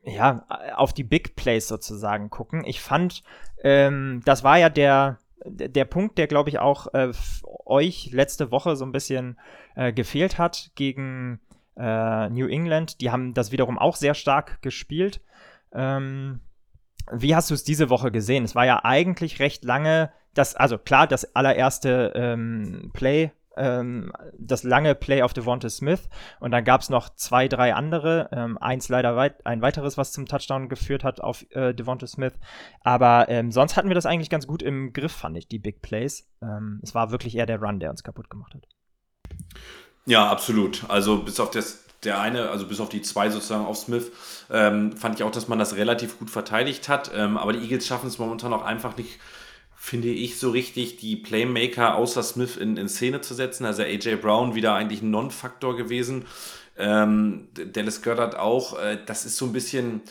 [0.03, 2.65] ja, auf die Big Plays sozusagen gucken.
[2.65, 3.23] Ich fand,
[3.63, 7.11] ähm, das war ja der, der Punkt, der, glaube ich, auch äh,
[7.65, 9.39] euch letzte Woche so ein bisschen
[9.75, 11.39] äh, gefehlt hat gegen
[11.77, 13.01] äh, New England.
[13.01, 15.21] Die haben das wiederum auch sehr stark gespielt.
[15.73, 16.41] Ähm,
[17.11, 18.43] wie hast du es diese Woche gesehen?
[18.43, 24.63] Es war ja eigentlich recht lange, das, also klar, das allererste ähm, Play, ähm, das
[24.63, 26.09] lange Play auf Devonta Smith
[26.39, 28.29] und dann gab es noch zwei, drei andere.
[28.31, 32.33] Ähm, eins leider weit, ein weiteres, was zum Touchdown geführt hat auf äh, Devonta Smith.
[32.81, 35.81] Aber ähm, sonst hatten wir das eigentlich ganz gut im Griff, fand ich, die Big
[35.81, 36.29] Plays.
[36.41, 38.67] Ähm, es war wirklich eher der Run, der uns kaputt gemacht hat.
[40.05, 40.83] Ja, absolut.
[40.89, 44.11] Also bis auf das der eine, also bis auf die zwei sozusagen auf Smith,
[44.51, 47.11] ähm, fand ich auch, dass man das relativ gut verteidigt hat.
[47.13, 49.19] Ähm, aber die Eagles schaffen es momentan auch einfach nicht,
[49.75, 53.65] finde ich, so richtig die Playmaker außer Smith in, in Szene zu setzen.
[53.65, 56.25] Also AJ Brown wieder eigentlich ein Non-Faktor gewesen.
[56.77, 58.79] Ähm, Dallas Goddard auch.
[58.79, 60.01] Äh, das ist so ein bisschen,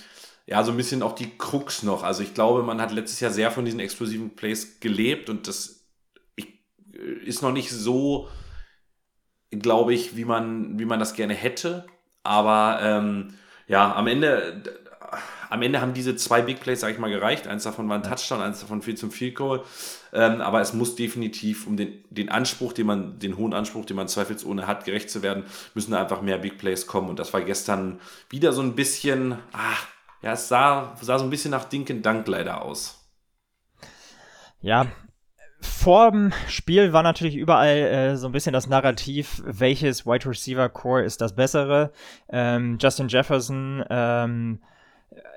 [0.47, 2.03] ja, so ein bisschen auch die Krux noch.
[2.03, 5.85] Also ich glaube, man hat letztes Jahr sehr von diesen explosiven Plays gelebt und das
[6.37, 6.45] äh,
[7.25, 8.29] ist noch nicht so
[9.53, 11.87] glaube ich, wie man, wie man das gerne hätte.
[12.23, 13.35] Aber ähm,
[13.69, 14.63] ja, am Ende,
[15.51, 17.47] am Ende haben diese zwei Big Plays, sage ich mal, gereicht.
[17.47, 19.63] Eins davon war ein Touchdown, eins davon viel zum Field Goal.
[20.13, 23.97] Ähm, aber es muss definitiv, um den, den Anspruch, den man, den hohen Anspruch, den
[23.97, 27.09] man zweifelsohne hat, gerecht zu werden, müssen einfach mehr Big Plays kommen.
[27.09, 29.77] Und das war gestern wieder so ein bisschen, ah,
[30.23, 32.99] ja, es sah, sah so ein bisschen nach Dinken Dank leider aus.
[34.61, 34.87] Ja,
[35.63, 40.69] vor dem Spiel war natürlich überall äh, so ein bisschen das Narrativ, welches Wide Receiver
[40.69, 41.93] Core ist das bessere.
[42.29, 44.61] Ähm, Justin Jefferson, ähm,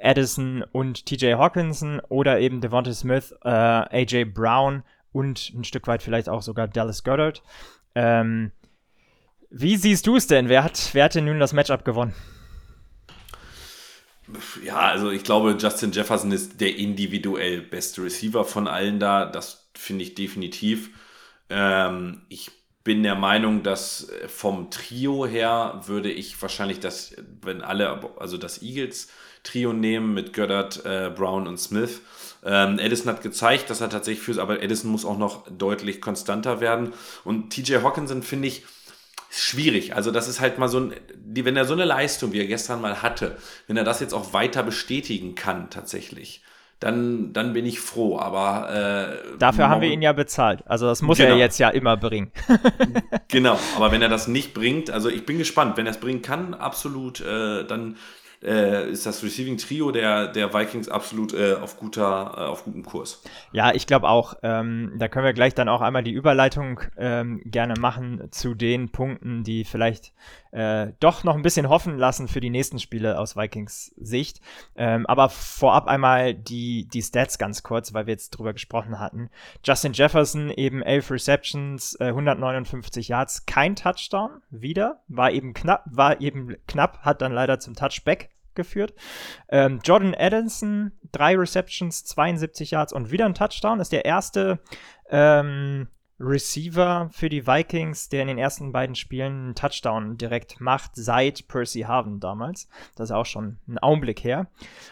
[0.01, 6.03] Addison und TJ Hawkinson oder eben Devonta Smith, äh, AJ Brown und ein Stück weit
[6.03, 7.43] vielleicht auch sogar Dallas Goddard.
[7.93, 8.51] Ähm,
[9.49, 10.49] wie siehst du es denn?
[10.49, 12.13] Wer hat, wer hat denn nun das Matchup gewonnen?
[14.63, 19.25] Ja, also ich glaube, Justin Jefferson ist der individuell beste Receiver von allen da.
[19.25, 20.89] Das finde ich definitiv.
[21.49, 22.51] Ähm, ich
[22.83, 28.61] bin der Meinung, dass vom Trio her würde ich wahrscheinlich das, wenn alle, also das
[28.61, 32.01] Eagles-Trio nehmen mit Goddard, äh, Brown und Smith.
[32.43, 36.61] Ähm, Edison hat gezeigt, dass er tatsächlich für, aber Edison muss auch noch deutlich konstanter
[36.61, 36.93] werden.
[37.23, 38.63] Und TJ Hawkinson finde ich
[39.31, 39.95] schwierig.
[39.95, 42.47] Also das ist halt mal so ein, die, wenn er so eine Leistung, wie er
[42.47, 43.35] gestern mal hatte,
[43.67, 46.43] wenn er das jetzt auch weiter bestätigen kann tatsächlich,
[46.79, 48.19] dann, dann bin ich froh.
[48.19, 50.63] Aber äh, dafür haben wir ihn ja bezahlt.
[50.67, 51.31] Also das muss genau.
[51.31, 52.31] er jetzt ja immer bringen.
[53.27, 56.21] genau, aber wenn er das nicht bringt, also ich bin gespannt, wenn er es bringen
[56.21, 57.95] kann, absolut, äh, dann
[58.43, 62.85] äh, ist das Receiving Trio der, der Vikings absolut äh, auf, guter, äh, auf gutem
[62.85, 63.23] Kurs.
[63.51, 64.35] Ja, ich glaube auch.
[64.43, 68.91] Ähm, da können wir gleich dann auch einmal die Überleitung ähm, gerne machen zu den
[68.91, 70.13] Punkten, die vielleicht
[70.55, 74.39] äh, doch noch ein bisschen hoffen lassen für die nächsten Spiele aus Vikings Sicht.
[74.77, 79.29] Ähm, aber vorab einmal die, die Stats ganz kurz, weil wir jetzt drüber gesprochen hatten.
[79.65, 86.21] Justin Jefferson eben 11 Receptions, äh, 159 Yards, kein Touchdown wieder, war eben knapp, war
[86.21, 88.93] eben knapp, hat dann leider zum Touchback geführt.
[89.49, 93.81] Ähm, Jordan Addison, drei Receptions, 72 Yards und wieder ein Touchdown.
[93.81, 94.59] Ist der erste
[95.09, 100.91] ähm, Receiver für die Vikings, der in den ersten beiden Spielen einen Touchdown direkt macht,
[100.95, 102.69] seit Percy Harvin damals.
[102.95, 104.47] Das ist auch schon ein Augenblick her.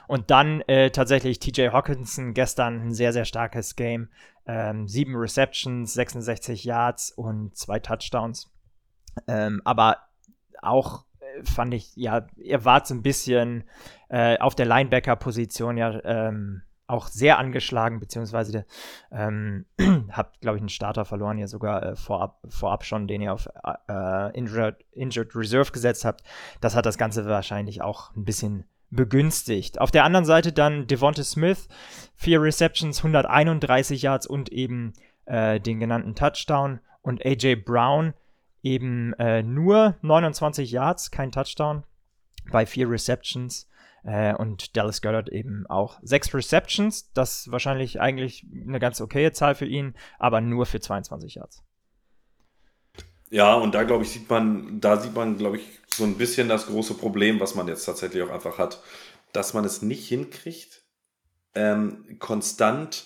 [0.07, 4.09] Und dann äh, tatsächlich TJ Hawkinson gestern ein sehr, sehr starkes Game.
[4.45, 8.51] Ähm, sieben Receptions, 66 Yards und zwei Touchdowns.
[9.27, 9.99] Ähm, aber
[10.61, 13.63] auch äh, fand ich, ja, er war so ein bisschen
[14.09, 18.65] äh, auf der Linebacker-Position ja ähm, auch sehr angeschlagen, beziehungsweise
[19.11, 19.65] ähm,
[20.11, 23.47] habt, glaube ich, einen Starter verloren, ja sogar äh, vorab, vorab schon, den ihr auf
[23.89, 26.23] äh, Injured, Injured Reserve gesetzt habt.
[26.61, 29.81] Das hat das Ganze wahrscheinlich auch ein bisschen begünstigt.
[29.81, 31.67] Auf der anderen Seite dann Devonta Smith,
[32.15, 34.93] vier Receptions, 131 Yards und eben
[35.25, 36.79] äh, den genannten Touchdown.
[37.01, 38.13] Und AJ Brown
[38.61, 41.83] eben äh, nur 29 Yards, kein Touchdown
[42.51, 43.67] bei vier Receptions.
[44.03, 47.11] Äh, und Dallas Goddard eben auch sechs Receptions.
[47.13, 51.63] Das wahrscheinlich eigentlich eine ganz okaye Zahl für ihn, aber nur für 22 Yards.
[53.29, 56.49] Ja, und da glaube ich, sieht man, da sieht man, glaube ich, so ein bisschen
[56.49, 58.81] das große Problem, was man jetzt tatsächlich auch einfach hat,
[59.31, 60.83] dass man es nicht hinkriegt,
[61.55, 63.05] ähm, konstant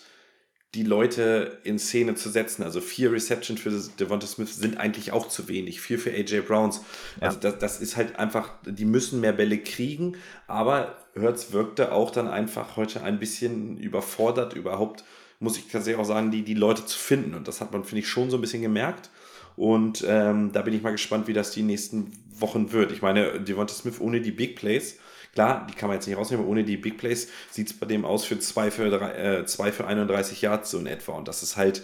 [0.75, 2.63] die Leute in Szene zu setzen.
[2.63, 5.79] Also vier Receptions für Devonta Smith sind eigentlich auch zu wenig.
[5.79, 6.81] Vier für AJ Browns.
[7.19, 7.27] Ja.
[7.27, 10.17] Also das, das, ist halt einfach, die müssen mehr Bälle kriegen.
[10.45, 15.03] Aber Hertz wirkte auch dann einfach heute ein bisschen überfordert, überhaupt,
[15.39, 17.33] muss ich tatsächlich auch sagen, die, die Leute zu finden.
[17.33, 19.09] Und das hat man, finde ich, schon so ein bisschen gemerkt.
[19.55, 22.91] Und ähm, da bin ich mal gespannt, wie das die nächsten Wochen wird.
[22.91, 24.99] Ich meine, Devonta Smith ohne die Big Plays
[25.37, 27.85] Klar, die kann man jetzt nicht rausnehmen, aber ohne die Big Plays sieht es bei
[27.85, 31.11] dem aus für 2 für, äh, zwei für 31 Yards so in etwa.
[31.11, 31.83] Und das ist halt,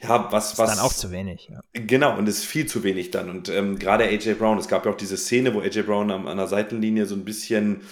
[0.00, 0.70] ja, was, was.
[0.70, 1.60] Ist dann auch zu wenig, ja.
[1.74, 3.28] Genau, und ist viel zu wenig dann.
[3.28, 6.26] Und ähm, gerade AJ Brown, es gab ja auch diese Szene, wo AJ Brown am,
[6.26, 7.82] an der Seitenlinie so ein bisschen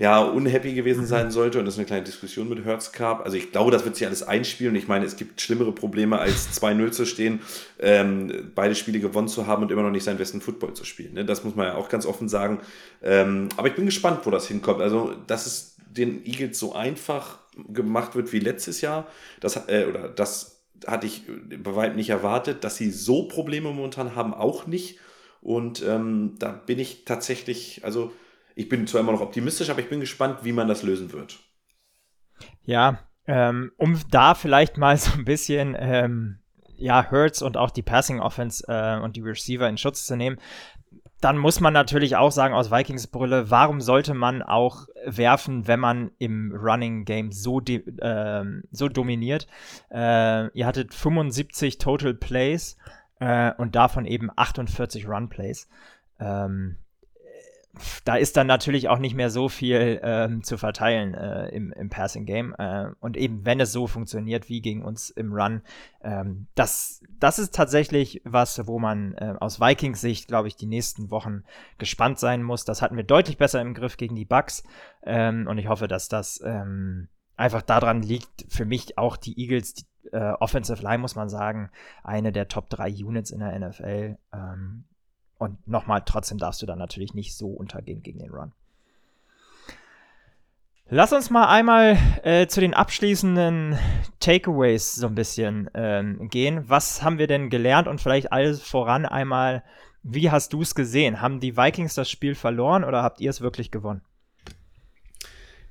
[0.00, 1.06] ja, unhappy gewesen mhm.
[1.06, 3.22] sein sollte und es eine kleine Diskussion mit Hertz gab.
[3.22, 4.74] Also ich glaube, das wird sich alles einspielen.
[4.74, 7.40] Ich meine, es gibt schlimmere Probleme, als 2-0 zu stehen,
[7.78, 11.12] ähm, beide Spiele gewonnen zu haben und immer noch nicht seinen besten Football zu spielen.
[11.12, 11.26] Ne?
[11.26, 12.60] Das muss man ja auch ganz offen sagen.
[13.02, 14.80] Ähm, aber ich bin gespannt, wo das hinkommt.
[14.80, 17.36] Also, dass es den Eagles so einfach
[17.68, 19.06] gemacht wird wie letztes Jahr,
[19.40, 21.24] das, äh, oder das hatte ich
[21.62, 24.98] bei weitem nicht erwartet, dass sie so Probleme momentan haben, auch nicht.
[25.42, 28.12] Und ähm, da bin ich tatsächlich, also
[28.60, 31.38] ich bin zwar immer noch optimistisch, aber ich bin gespannt, wie man das lösen wird.
[32.62, 36.40] Ja, ähm, um da vielleicht mal so ein bisschen ähm,
[36.76, 40.38] ja, Hurts und auch die Passing Offense äh, und die Receiver in Schutz zu nehmen,
[41.20, 45.80] dann muss man natürlich auch sagen, aus Vikings Brille, warum sollte man auch werfen, wenn
[45.80, 49.46] man im Running Game so, äh, so dominiert?
[49.90, 52.76] Äh, ihr hattet 75 Total Plays
[53.20, 55.68] äh, und davon eben 48 Run Plays.
[56.18, 56.76] Ähm,
[58.04, 61.88] da ist dann natürlich auch nicht mehr so viel ähm, zu verteilen äh, im, im
[61.88, 62.54] Passing Game.
[62.58, 65.62] Äh, und eben, wenn es so funktioniert wie gegen uns im Run,
[66.02, 70.66] ähm, das, das ist tatsächlich was, wo man äh, aus Vikings Sicht, glaube ich, die
[70.66, 71.44] nächsten Wochen
[71.78, 72.64] gespannt sein muss.
[72.64, 74.64] Das hatten wir deutlich besser im Griff gegen die Bucks.
[75.02, 79.74] Ähm, und ich hoffe, dass das ähm, einfach daran liegt, für mich auch die Eagles,
[79.74, 81.70] die äh, Offensive Line, muss man sagen,
[82.02, 84.18] eine der Top 3 Units in der NFL.
[84.32, 84.84] Ähm,
[85.40, 88.52] und nochmal, trotzdem darfst du dann natürlich nicht so untergehen gegen den Run.
[90.90, 93.78] Lass uns mal einmal äh, zu den abschließenden
[94.18, 96.68] Takeaways so ein bisschen ähm, gehen.
[96.68, 99.64] Was haben wir denn gelernt und vielleicht alles voran einmal,
[100.02, 101.22] wie hast du es gesehen?
[101.22, 104.02] Haben die Vikings das Spiel verloren oder habt ihr es wirklich gewonnen?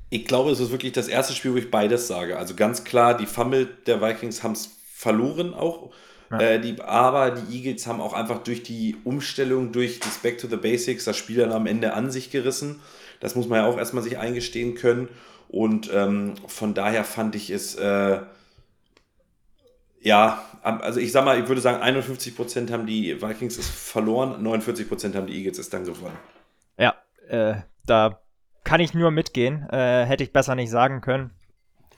[0.09, 2.39] Ich glaube, es ist wirklich das erste Spiel, wo ich beides sage.
[2.39, 5.91] Also ganz klar, die Fumble der Vikings haben es verloren auch.
[6.31, 6.39] Ja.
[6.39, 10.47] Äh, die, aber die Eagles haben auch einfach durch die Umstellung, durch das Back to
[10.47, 12.79] the Basics, das Spiel dann am Ende an sich gerissen.
[13.19, 15.09] Das muss man ja auch erstmal sich eingestehen können.
[15.49, 18.19] Und ähm, von daher fand ich es, äh,
[20.01, 25.15] ja, also ich sag mal, ich würde sagen, 51% haben die Vikings es verloren, 49%
[25.15, 26.17] haben die Eagles es dann gewonnen.
[26.77, 26.95] Ja,
[27.27, 28.21] äh, da
[28.63, 29.67] kann ich nur mitgehen.
[29.69, 31.31] Äh, hätte ich besser nicht sagen können.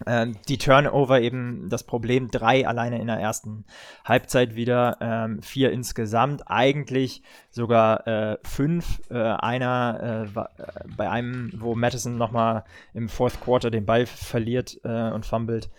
[0.05, 3.65] Ähm, die Turnover eben das Problem, drei alleine in der ersten
[4.05, 9.01] Halbzeit wieder, ähm, vier insgesamt, eigentlich sogar äh, fünf.
[9.09, 14.79] Äh, einer äh, äh, bei einem, wo Madison nochmal im Fourth Quarter den Ball verliert
[14.83, 15.69] äh, und fummelt.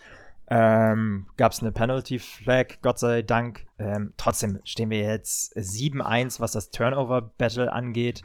[0.49, 3.65] Ähm, Gab es eine Penalty Flag, Gott sei Dank.
[3.79, 8.21] Ähm, trotzdem stehen wir jetzt 7-1, was das Turnover Battle angeht.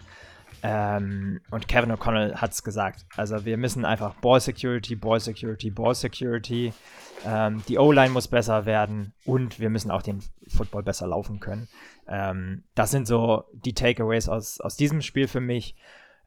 [0.62, 3.06] Ähm, und Kevin O'Connell hat es gesagt.
[3.16, 6.72] Also wir müssen einfach Ball Security, Ball Security, Ball Security.
[7.24, 11.68] Ähm, die O-Line muss besser werden und wir müssen auch den Football besser laufen können.
[12.08, 15.76] Ähm, das sind so die Takeaways aus, aus diesem Spiel für mich.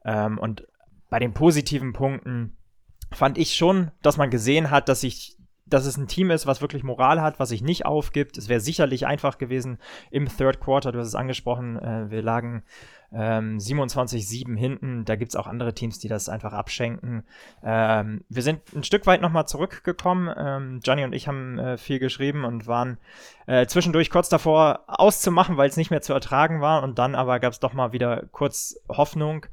[0.04, 0.66] Ähm, und
[1.10, 2.56] bei den positiven Punkten
[3.10, 6.60] fand ich schon, dass man gesehen hat, dass sich dass es ein Team ist, was
[6.60, 8.36] wirklich Moral hat, was sich nicht aufgibt.
[8.36, 9.78] Es wäre sicherlich einfach gewesen
[10.10, 12.62] im Third Quarter, du hast es angesprochen, äh, wir lagen
[13.14, 15.04] ähm, 27-7 hinten.
[15.04, 17.24] Da gibt es auch andere Teams, die das einfach abschenken.
[17.62, 20.32] Ähm, wir sind ein Stück weit nochmal zurückgekommen.
[20.36, 22.98] Ähm, Johnny und ich haben äh, viel geschrieben und waren
[23.46, 26.82] äh, zwischendurch kurz davor auszumachen, weil es nicht mehr zu ertragen war.
[26.82, 29.46] Und dann aber gab es doch mal wieder kurz Hoffnung.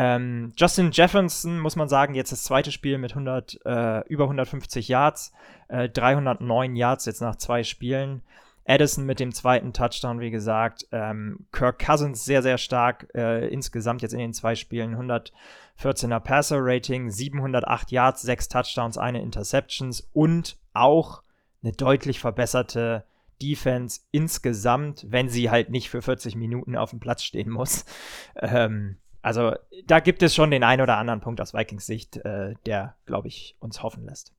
[0.00, 4.86] Ähm, Justin Jefferson, muss man sagen, jetzt das zweite Spiel mit 100, äh, über 150
[4.86, 5.32] Yards,
[5.66, 8.22] äh, 309 Yards jetzt nach zwei Spielen.
[8.64, 10.86] Addison mit dem zweiten Touchdown, wie gesagt.
[10.92, 13.08] Ähm, Kirk Cousins sehr, sehr stark.
[13.12, 20.08] Äh, insgesamt jetzt in den zwei Spielen 114er Passer-Rating, 708 Yards, 6 Touchdowns, eine Interceptions
[20.12, 21.24] und auch
[21.64, 23.02] eine deutlich verbesserte
[23.42, 27.84] Defense insgesamt, wenn sie halt nicht für 40 Minuten auf dem Platz stehen muss.
[28.40, 29.54] Ähm, also
[29.86, 33.28] da gibt es schon den einen oder anderen Punkt aus Vikings Sicht, äh, der, glaube
[33.28, 34.32] ich, uns hoffen lässt.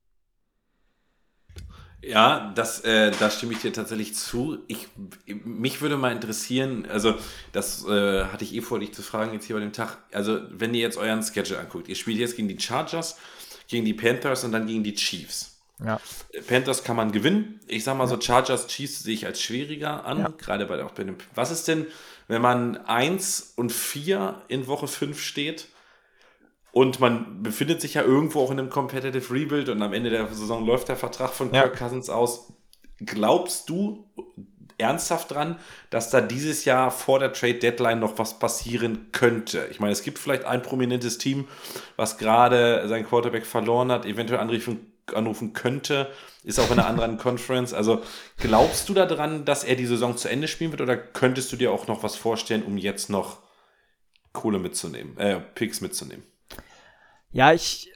[2.01, 4.59] Ja, das, äh, da stimme ich dir tatsächlich zu.
[4.67, 4.87] Ich,
[5.25, 7.15] mich würde mal interessieren, also
[7.51, 9.97] das äh, hatte ich eh vor, dich zu fragen jetzt hier bei dem Tag.
[10.13, 13.17] Also wenn ihr jetzt euren Schedule anguckt, ihr spielt jetzt gegen die Chargers,
[13.67, 15.57] gegen die Panthers und dann gegen die Chiefs.
[15.83, 15.99] Ja.
[16.47, 17.59] Panthers kann man gewinnen.
[17.67, 20.29] Ich sag mal so, Chargers, Chiefs sehe ich als schwieriger an, ja.
[20.37, 21.17] gerade bei, auch bei dem.
[21.35, 21.85] Was ist denn,
[22.29, 25.67] wenn man 1 und 4 in Woche 5 steht?
[26.71, 30.27] Und man befindet sich ja irgendwo auch in einem Competitive Rebuild und am Ende der
[30.27, 31.87] Saison läuft der Vertrag von Kirk ja.
[31.87, 32.53] Cousins aus.
[32.99, 34.07] Glaubst du
[34.77, 35.57] ernsthaft dran,
[35.89, 39.67] dass da dieses Jahr vor der Trade Deadline noch was passieren könnte?
[39.71, 41.47] Ich meine, es gibt vielleicht ein prominentes Team,
[41.95, 46.09] was gerade seinen Quarterback verloren hat, eventuell anrufen, anrufen könnte,
[46.43, 47.73] ist auch in einer anderen Conference.
[47.73, 48.01] Also
[48.37, 51.71] glaubst du daran, dass er die Saison zu Ende spielen wird oder könntest du dir
[51.71, 53.39] auch noch was vorstellen, um jetzt noch
[54.33, 56.23] Kohle mitzunehmen, äh, Picks mitzunehmen?
[57.31, 57.91] Ja, ich,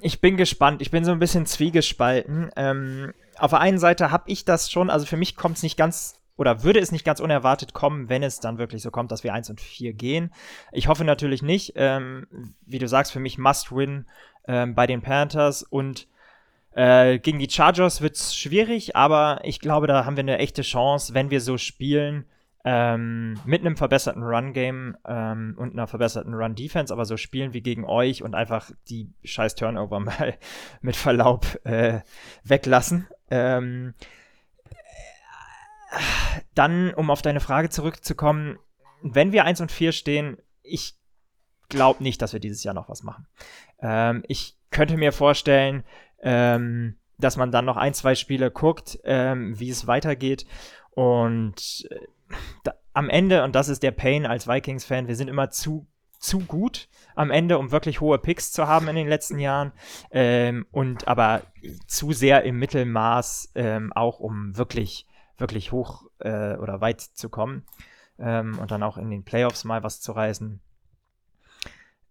[0.00, 0.82] ich bin gespannt.
[0.82, 2.50] Ich bin so ein bisschen zwiegespalten.
[2.56, 5.76] Ähm, auf der einen Seite habe ich das schon, also für mich kommt es nicht
[5.76, 9.22] ganz oder würde es nicht ganz unerwartet kommen, wenn es dann wirklich so kommt, dass
[9.22, 10.32] wir 1 und 4 gehen.
[10.72, 11.74] Ich hoffe natürlich nicht.
[11.76, 12.26] Ähm,
[12.66, 14.06] wie du sagst, für mich Must-Win
[14.48, 16.08] ähm, bei den Panthers und
[16.74, 20.62] äh, gegen die Chargers wird es schwierig, aber ich glaube, da haben wir eine echte
[20.62, 22.24] Chance, wenn wir so spielen,
[22.64, 27.84] ähm, mit einem verbesserten Run-Game ähm, und einer verbesserten Run-Defense, aber so spielen wie gegen
[27.84, 30.38] euch und einfach die scheiß Turnover mal
[30.80, 32.00] mit Verlaub äh,
[32.44, 33.08] weglassen.
[33.30, 33.94] Ähm,
[36.54, 38.58] dann, um auf deine Frage zurückzukommen,
[39.02, 40.96] wenn wir 1 und 4 stehen, ich
[41.68, 43.26] glaube nicht, dass wir dieses Jahr noch was machen.
[43.80, 45.84] Ähm, ich könnte mir vorstellen,
[46.22, 50.46] ähm, dass man dann noch ein, zwei Spiele guckt, ähm, wie es weitergeht.
[50.90, 52.06] Und äh,
[52.64, 55.86] da, am Ende, und das ist der Pain als Vikings-Fan, wir sind immer zu,
[56.18, 59.72] zu gut am Ende, um wirklich hohe Picks zu haben in den letzten Jahren.
[60.10, 61.42] Ähm, und aber
[61.86, 65.06] zu sehr im Mittelmaß, ähm, auch um wirklich,
[65.38, 67.64] wirklich hoch äh, oder weit zu kommen.
[68.18, 70.60] Ähm, und dann auch in den Playoffs mal was zu reißen.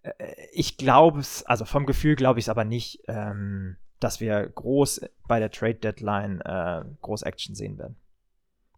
[0.04, 0.14] Äh,
[0.52, 5.02] ich glaube es, also vom Gefühl glaube ich es aber nicht, ähm, dass wir groß
[5.28, 7.96] bei der Trade Deadline äh, groß Action sehen werden.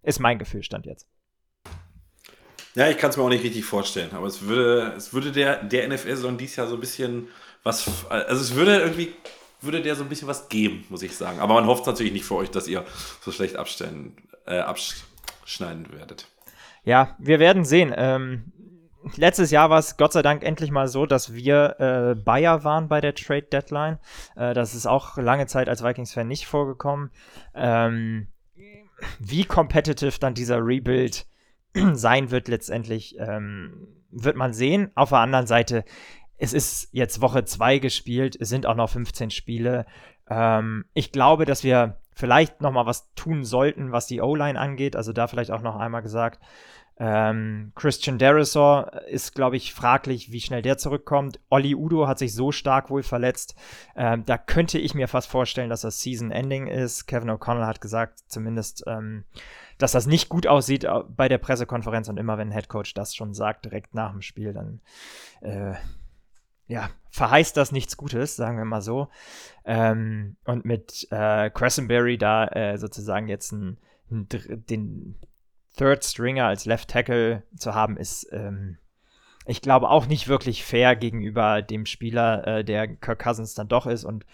[0.04, 1.08] Ist mein Gefühl, stand jetzt.
[2.76, 5.64] Ja, ich kann es mir auch nicht richtig vorstellen, aber es würde, es würde der,
[5.64, 7.28] der NFL-Saison dieses Jahr so ein bisschen
[7.64, 9.14] was, also es würde irgendwie,
[9.62, 11.40] würde der so ein bisschen was geben, muss ich sagen.
[11.40, 12.84] Aber man hofft natürlich nicht für euch, dass ihr
[13.22, 16.28] so schlecht abstellen, äh, abschneiden werdet.
[16.84, 17.94] Ja, wir werden sehen.
[17.96, 18.52] Ähm,
[19.16, 22.88] letztes Jahr war es Gott sei Dank endlich mal so, dass wir äh, Bayer waren
[22.88, 24.00] bei der Trade Deadline.
[24.36, 27.12] Äh, das ist auch lange Zeit als Vikings-Fan nicht vorgekommen.
[27.54, 28.28] Ähm,
[29.20, 31.26] wie competitive dann dieser Rebuild
[31.94, 34.92] sein wird letztendlich, ähm, wird man sehen.
[34.96, 35.84] Auf der anderen Seite,
[36.38, 39.86] es ist jetzt Woche 2 gespielt, es sind auch noch 15 Spiele.
[40.30, 44.96] Ähm, ich glaube, dass wir vielleicht noch mal was tun sollten, was die O-Line angeht.
[44.96, 46.40] Also da vielleicht auch noch einmal gesagt,
[47.00, 51.40] ähm, Christian Derisor ist, glaube ich, fraglich, wie schnell der zurückkommt.
[51.50, 53.56] Olli Udo hat sich so stark wohl verletzt.
[53.96, 57.08] Ähm, da könnte ich mir fast vorstellen, dass das Season-Ending ist.
[57.08, 59.24] Kevin O'Connell hat gesagt, zumindest, ähm,
[59.80, 62.10] dass das nicht gut aussieht äh, bei der Pressekonferenz.
[62.10, 64.80] Und immer wenn ein Headcoach das schon sagt, direkt nach dem Spiel, dann
[65.42, 65.74] äh,
[66.68, 69.10] ja, verheißt das nichts Gutes, sagen wir mal so.
[69.66, 73.78] Ähm, und mit äh, Cressenberry da äh, sozusagen jetzt ein,
[74.10, 74.28] ein,
[74.70, 75.16] den
[75.78, 78.78] Third Stringer als Left Tackle zu haben, ist, ähm,
[79.46, 83.86] ich glaube, auch nicht wirklich fair gegenüber dem Spieler, äh, der Kirk Cousins dann doch
[83.86, 84.04] ist.
[84.04, 84.26] Und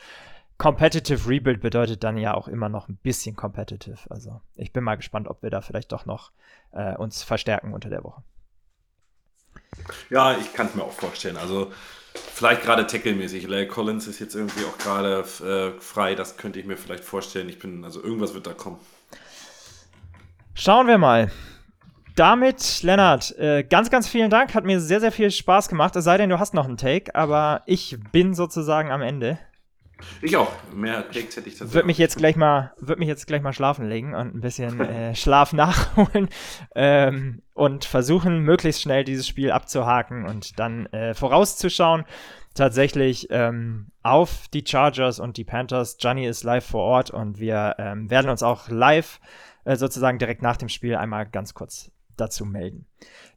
[0.58, 3.98] Competitive Rebuild bedeutet dann ja auch immer noch ein bisschen competitive.
[4.10, 6.32] Also ich bin mal gespannt, ob wir da vielleicht doch noch
[6.74, 8.22] äh, uns verstärken unter der Woche.
[10.10, 11.38] Ja, ich kann es mir auch vorstellen.
[11.38, 11.72] Also
[12.14, 13.48] vielleicht gerade tackle-mäßig.
[13.48, 16.16] Larry Collins ist jetzt irgendwie auch gerade äh, frei.
[16.16, 17.50] Das könnte ich mir vielleicht vorstellen.
[17.50, 18.80] Ich bin, also irgendwas wird da kommen.
[20.54, 21.32] Schauen wir mal.
[22.16, 24.54] Damit, Lennart, äh, ganz, ganz vielen Dank.
[24.54, 25.96] Hat mir sehr, sehr viel Spaß gemacht.
[25.96, 29.40] Es sei denn, du hast noch einen Take, aber ich bin sozusagen am Ende.
[30.22, 30.52] Ich auch.
[30.74, 31.74] Mehr Takes hätte ich tatsächlich.
[31.74, 34.80] Würde mich jetzt gleich mal, würde mich jetzt gleich mal schlafen legen und ein bisschen
[34.80, 36.30] äh, Schlaf nachholen
[36.76, 42.06] ähm, und versuchen, möglichst schnell dieses Spiel abzuhaken und dann äh, vorauszuschauen.
[42.56, 45.98] Tatsächlich ähm, auf die Chargers und die Panthers.
[46.00, 49.20] Johnny ist live vor Ort und wir ähm, werden uns auch live
[49.66, 52.86] äh, sozusagen direkt nach dem Spiel einmal ganz kurz dazu melden.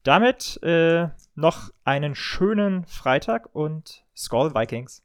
[0.03, 5.05] Damit äh, noch einen schönen Freitag und Skull Vikings.